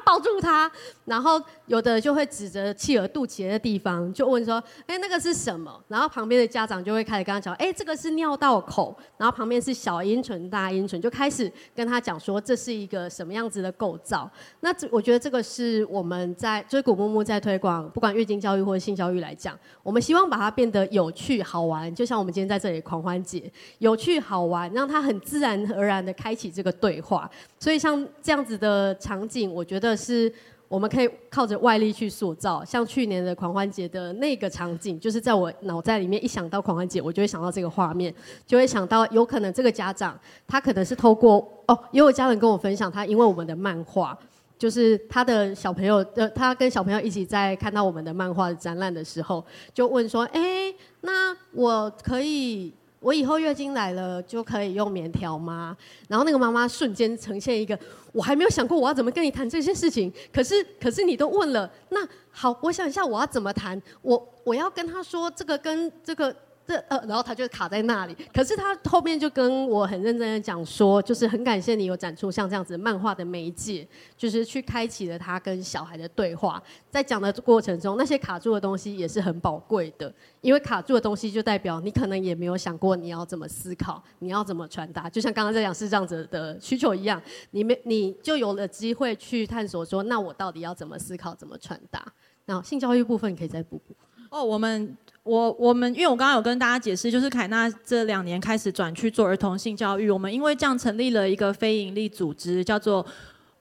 [0.05, 0.71] 抱住它，
[1.05, 14.31] 然后有的就会指着企鹅肚脐的地方，就问说：“哎，那个是什么？”然后旁边的家长就会开始跟他讲：“哎，这个是尿道口。”然后旁边是小阴唇、大阴唇，就开始跟他讲说这是一个什么样子的构造。
[14.61, 27.31] 那这我觉得这个是我们在就是古木木在推广，不管月经教育或者性教育来讲，我们希望把它变得有趣好玩，就像我们今天在这里狂欢节，有趣好玩，让它很自然而然的开启这个对话。
[27.59, 29.97] 所以像这样子的场景，我觉得。
[30.03, 30.33] 是
[30.73, 38.13] 我们可以靠着外力去塑造，像去年的狂欢节的那个场景，就是在我脑袋里面一想到狂欢节，我就会想到这个画面，
[38.47, 40.19] 就会想到有可能这个家长
[40.49, 44.17] 他可能是透过哦，也有家人跟我分享，他因为我们的漫画，
[44.59, 49.45] 就是他的小朋友，呃，他跟小朋友一起在看到我们的漫画展览的时候，
[49.75, 52.73] 就问说，哎，那我可以。
[53.03, 55.77] 我以后月经来了就可以用棉条吗？
[56.09, 57.79] 然后那个妈妈瞬间呈现一个，
[58.13, 60.11] 我还没有想过我要怎么跟你谈这些事情。
[60.33, 62.01] 可是，可是你都问了，那
[62.31, 63.81] 好，我想一下我要怎么谈。
[64.01, 66.35] 我我要跟他说这个跟这个。
[66.89, 68.17] 呃，然后他就卡在那里。
[68.33, 76.63] 可是他后面就跟我很认真的讲说，就是很感谢你有展出像这样子漫画的媒介，就是去开启了他跟小孩的对话。
[76.91, 85.09] 在讲的过程中，那些卡住的东西也是很宝贵的，因为卡住的东西就代表你可能也没有想过你要怎么思考，你要怎么传达。
[85.09, 87.21] 就像刚刚在讲视障者的需求一样，
[87.53, 92.05] 你没你就有了机会去探索说，那我到底要怎么思考，怎么传达？
[92.45, 93.95] 那性教育部分可以再补补。
[94.31, 94.97] 哦，我们。
[95.25, 103.07] 我我们因为我刚刚有跟大家解释，就是凯纳这两年开始转去做儿童性教育，我们因为这样成立了一个非营利组织，叫做。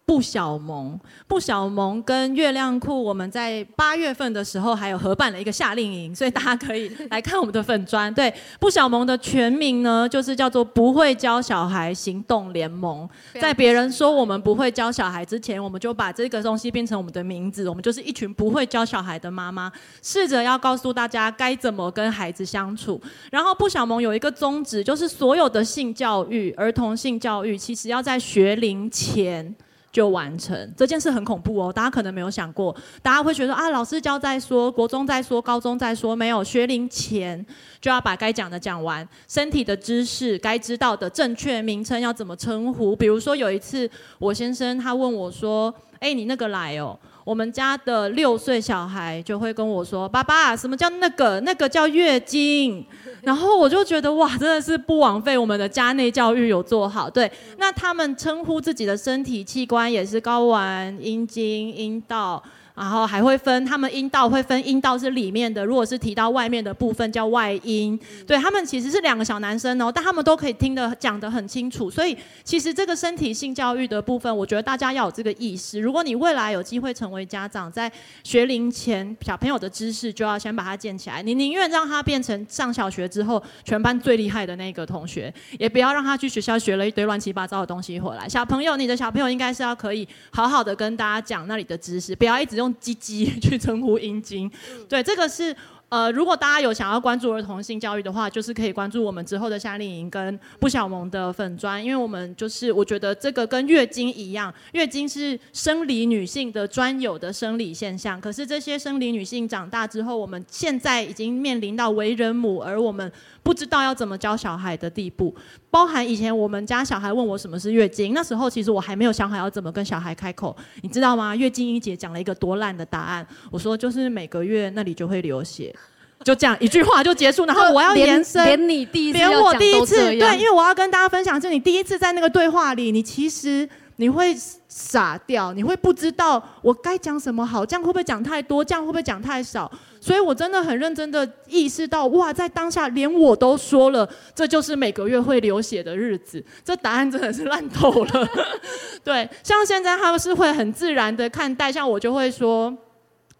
[0.03, 8.13] 不小萌，不小萌跟月亮裤，我们在八月份的时候还有合办了一个夏令营，所以大家可以来看我们的粉砖。
[8.13, 13.07] 对，不小萌的全名呢，就是叫做不会教小孩行动联盟。
[13.39, 17.69] 在别人说我们不会教小孩之前，我们就把这个东西变成我们的名字。
[17.69, 19.71] 我们就是一群不会教小孩的妈妈，
[20.01, 23.01] 试着要告诉大家该怎么跟孩子相处。
[23.31, 29.55] 然后不小萌有一个宗旨，就是所有的性教育、儿童性教育，其实要在学龄前。
[29.91, 30.73] 就完成。
[30.77, 37.45] 这件事很恐怖哦，大家可能没有想过，大家会觉得啊，老师教在说，国中在说，高中在说，没有学龄前
[37.79, 43.89] 就要把该讲的讲完，身体的知识该知道的正确名称要怎么称呼，比如说有一次
[44.19, 51.39] 我先生他问我说，哎，你那个来哦，我们家的六岁小孩就会跟我说：“爸爸，什么叫那个？
[51.41, 52.86] 那个叫月经。”
[53.22, 57.09] 然后我就觉得哇，真的是不枉费我们的家内教育有做好。
[57.09, 62.41] 对，那他们称呼自己的身体器官也是睾丸、阴茎、阴道。
[62.74, 67.99] 然后还会分，他们阴道会分，阴道是里面的，如果是提到外面的部分叫外阴。
[68.26, 71.91] 对，他们其实是两个小男生哦，但他们都可以听得讲得很清楚。
[71.91, 75.82] 所以其实这个身体性教育的部分，我觉得大家要有这个意识。
[75.82, 77.91] 如果你未来有机会成为家长，在
[78.24, 81.22] 学龄前小朋友的知识就要先把它建起来。
[81.22, 88.30] 你宁愿让他变成上小学之后全班最厉害的那个同学，也不要让他去学校学了一堆乱七八糟的东西回来。
[88.30, 92.61] 小朋友，你的小朋友应该是要可以好好的跟大家讲那里的知识，不要一直。
[92.62, 94.49] 用鸡鸡 去称呼阴茎，
[94.88, 95.55] 对，这个是
[95.91, 113.11] 呃，如果大家有想要关注儿童性教育的话，就是可以关注我们之后的夏令营跟不小萌的粉专，因为我们就是我觉得这个跟月经一样，月经是生理女性的专有的生理现象，可是这些生理女性长大之后，我们现在已经面临到为人母，而我们。
[113.43, 115.35] 不知道要怎么教小孩的地步，
[115.71, 121.35] 包含以前我们家小孩问我什么是月经，那时候其实我还没有想好要怎么跟小孩开口，你知道吗？
[121.35, 125.75] 月经一姐讲了一个多烂的答案，我说就是每个月那里就会流血，
[126.24, 133.67] 就这样一句话就结束，然后我要延伸，连你第一次，连我第一次，对，因为我要跟大家分享，就你第一次在那个对话里，你其实。
[133.97, 134.36] 你会
[134.67, 139.72] 傻掉，你会不知道我该讲什么好，这样会不会讲太多，这样会不会讲太少？
[139.99, 148.28] 所以我真的很认真的意识到，哇，在当下连我都说了，这就是每个月会流血的日子， 这答案真的是烂透了。
[149.03, 152.76] 对，像现在他们是会很自然的看待，像我就会说。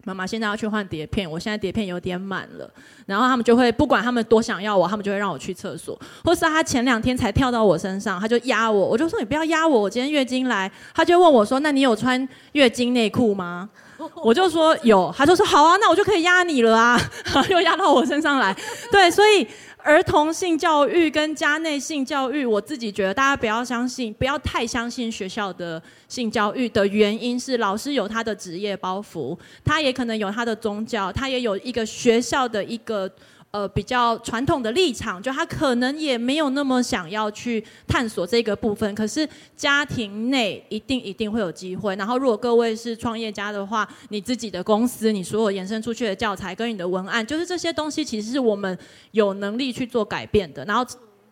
[0.04, 2.68] 妈妈现在要去换碟片，我现在碟片有点满了，
[3.06, 13.68] 然后他们就会不管他们多想要我，他们就会让我去厕所，或是他前两天才跳到我身上，他就压我，我就说你不要压我，我今天月经来，他就问我说，那你有穿月经内裤吗？
[14.24, 17.00] 我就说有，他就说好啊，那我就可以压你了啊，
[17.48, 18.56] 又压到我身上来，
[18.90, 19.46] 对，所以。
[19.84, 33.10] 儿童性教育跟家内性教育，我自己觉得大家不要相信，不要太相信学校的性教育的原因是，老师有他的职业包袱，他也可能有他的宗教，他也有一个学校的一个。
[33.52, 38.94] 呃，比较传统的立场，就他可能也没有那么想要去探索这个部分。
[38.94, 41.94] 可是家庭内一定一定会有机会。
[41.96, 48.78] 然后，如果各位是创业家的话，你自己的公司，你所有延伸出去的教材跟你的文案，就是这些东西，其实是我们
[49.10, 50.64] 有能力去做改变的。
[50.64, 50.82] 然后，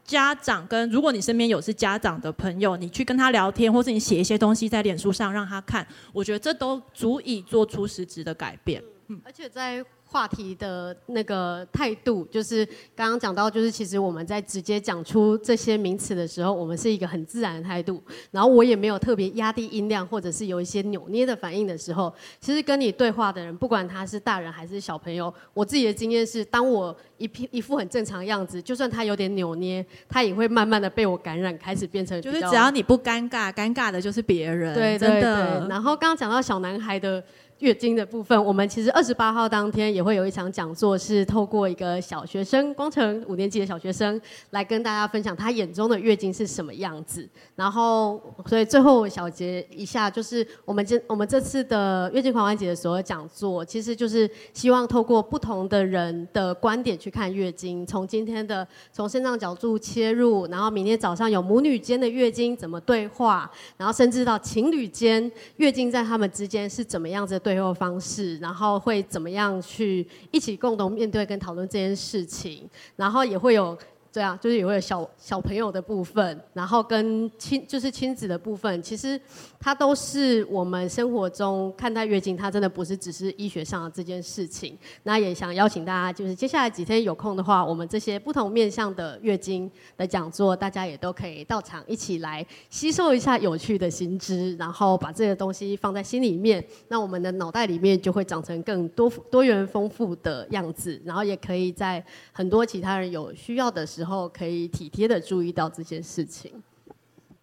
[0.04, 8.82] 家长跟如果你身边有是家长的朋友，你去跟他聊天，或是你写一些东西在脸书上让他看，我觉得这都足以做出实质的改变。
[9.08, 9.82] 嗯，而且在。
[10.10, 18.02] 话题的那个态度，就是刚刚讲到，就是其实我们在直接讲出这些名词的时候，我们是一个很自然的态度。
[18.32, 34.74] 然后我也没有特别压低音量，或者是有一些扭捏的反应的时候，其实跟你对话的人，不管他是大人还是小朋友，我自己的经验是，当我一一副很正常的样子，就算他有点扭捏，他也会慢慢的被我感染，开始变成就是只要你不尴尬，尴尬的就是别人。
[34.74, 35.68] 对对对。
[35.68, 37.22] 然后刚刚讲到小男孩的。
[37.60, 44.18] 月经的部分，我们其实二十八号当天也会有一场讲座，是透过一个小学生，光成五年级的小学生
[44.50, 47.28] 来跟大家分享他眼中的月经是什么样子。
[47.54, 73.76] 然后，所以最后小结一下，就是我们这我们这次的月经狂欢节的所有讲座，其实就是希望透过不同的人的观点去看月经，从今天的从肾脏角度切入，然后明天早上有母女间的月经怎么对话，然后甚至到情侣间月经在他们之间是怎么样子的最后方式，然后会怎么样去一起共同面对跟讨论这件事情，然后也会有。
[74.12, 79.20] 对啊就是也会有小小朋友的部分，然后跟亲就是亲子的部分，其实
[79.60, 84.76] 它都是我们生活中看待月经，它真的不是只是医学上的这件事情。
[85.04, 103.99] 那也想邀请大家，就是接下来几天有空的话，我们这些不同面向的月经的讲座，大家也都可以到场一起来吸收一下有趣的新知，然后把这个东西放在心里面，那我们的脑袋里面就会长成更多多元丰富的样子，然后也可以在很多其他人有需要的时。
[104.00, 106.50] 时候可以体贴的注意到这些事情。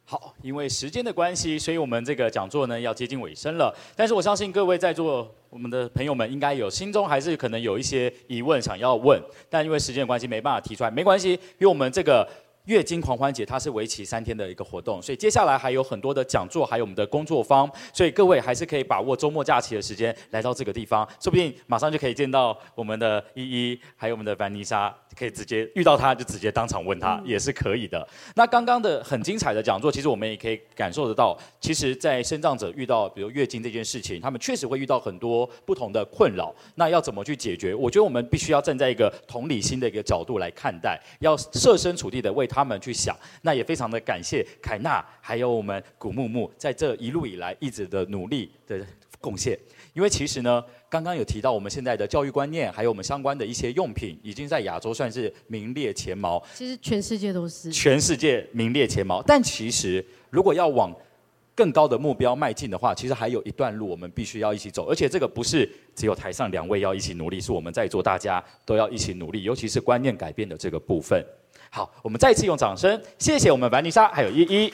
[0.06, 3.72] 好，因为时间的关系，所以我们这个讲座呢要接近尾声了。
[3.96, 12.28] 但是我相信各位在座我们的朋友们应该有心中还是可能有一些疑问想要问，但因为时间的关系没办法提出来，没关系，因为我们这个
[12.68, 28.08] 月经狂欢节它是为期三天的一个活动，所以接下来还有很多的讲座，还有我们的工作坊，所以各位还是可以把握周末假期的时间来到这个地方，说不定马上就可以见到我们的依依，还有我们的凡妮莎，可以直接遇到她就直接当场问她也是可以的。
[28.36, 37.74] 那刚刚的很精彩的讲座，其实我们也可以感受得到，其实，在生长者遇到比如月经这件事情，他们确实会遇到很多不同的困扰，那要怎么去解决？
[37.74, 43.18] 我觉得我们必须要站在一个同理心的一个角度来看待，要设身处地的为他们去想。
[43.42, 48.86] 那也非常的感谢凯娜，还有我们古木木在这一路以来一直的努力的
[49.20, 49.58] 贡献。
[49.94, 56.44] 因为其实呢，刚刚有提到我们现在的教育观念，还有我们相关的一些用品，已经在亚洲算是名列前茅。
[56.54, 57.72] 其实全世界都是。
[57.72, 60.96] 全世界名列前茅，但其实如果要往
[61.56, 71.26] 更高的目标迈进的话，其实还有一段路我们必须要一起走，而且这个不是只有台上两位要一起努力，是我们在座大家都要一起努力，尤其是观念改变的这个部分。
[71.70, 74.74] 好，我们再次用掌声，谢谢我们凡妮莎还有依依。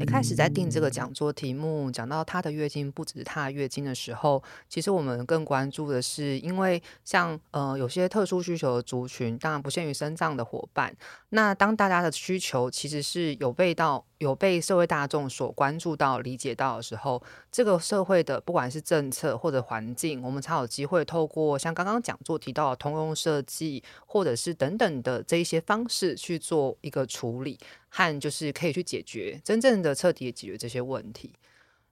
[0.00, 10.94] 一开始在定这个讲座题目，讲到她的月经不止她的月经的时候，其实我们更关注的是，因为像呃有些特殊需求的族群，当然不限于身障的伙伴。
[11.30, 17.22] 那当大家的需求其实是有被到有被社会大众所关注到、理解到的时候，
[17.52, 31.32] 这个社会的不管是政策或者环境，我们才有机会透过像刚刚讲座提到的通用设计，或者是等等的这一些方式去做一个处理，和就是可以去解决真正的彻底的解决这些问题。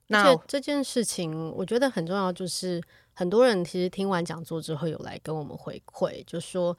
[0.07, 2.81] 那这件事情我觉得很重要，就是
[3.13, 6.75] 很多人其实听完讲座之后有来跟我们回馈，就说。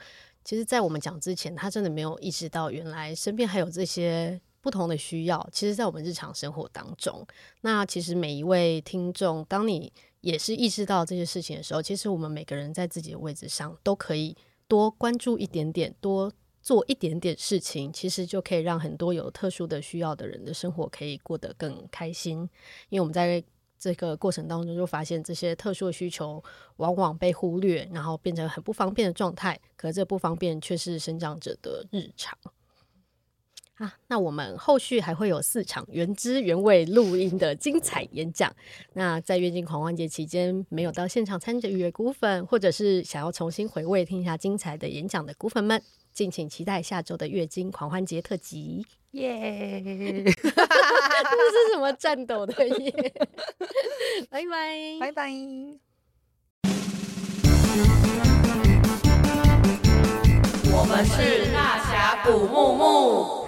[0.46, 5.46] 其实，在我们讲之前，他真的没有意识到，原来身边还有这些不同的需要。
[5.52, 7.24] 其实，在我们日常生活当中，
[7.60, 9.92] 那其实每一位听众，当你
[10.22, 14.34] 也是意识到这些事情的时候，其实我们每个人在自己的位置上，都可以
[14.66, 16.32] 多关注一点点，多
[16.62, 22.38] 做一点点事情，其实就可以让很多有特殊的需要的人的生活可以过得更开心。
[22.88, 23.44] 因为我们在
[23.78, 26.42] 这个过程当中，就发现这些特殊的需求
[26.76, 29.60] 往往被忽略，然后变成很不方便的状态。
[29.76, 32.34] 可这不方便却是生长者的日常
[33.76, 33.92] 啊！
[34.06, 38.54] 那我们后续还会有四场原汁原味录音的精彩演讲。
[38.92, 45.82] 那在月经狂欢节期间没有到现场参与的股粉，或者是想要重新回味听一下精彩的演讲的股粉们，
[46.12, 48.86] 敬请期待下周的月经狂欢节特辑。
[49.10, 49.82] 耶！
[50.24, 53.12] 这是什么颤抖的耶？
[54.30, 55.32] 拜拜，拜拜。
[60.76, 63.43] 我们是大侠谷慕慕。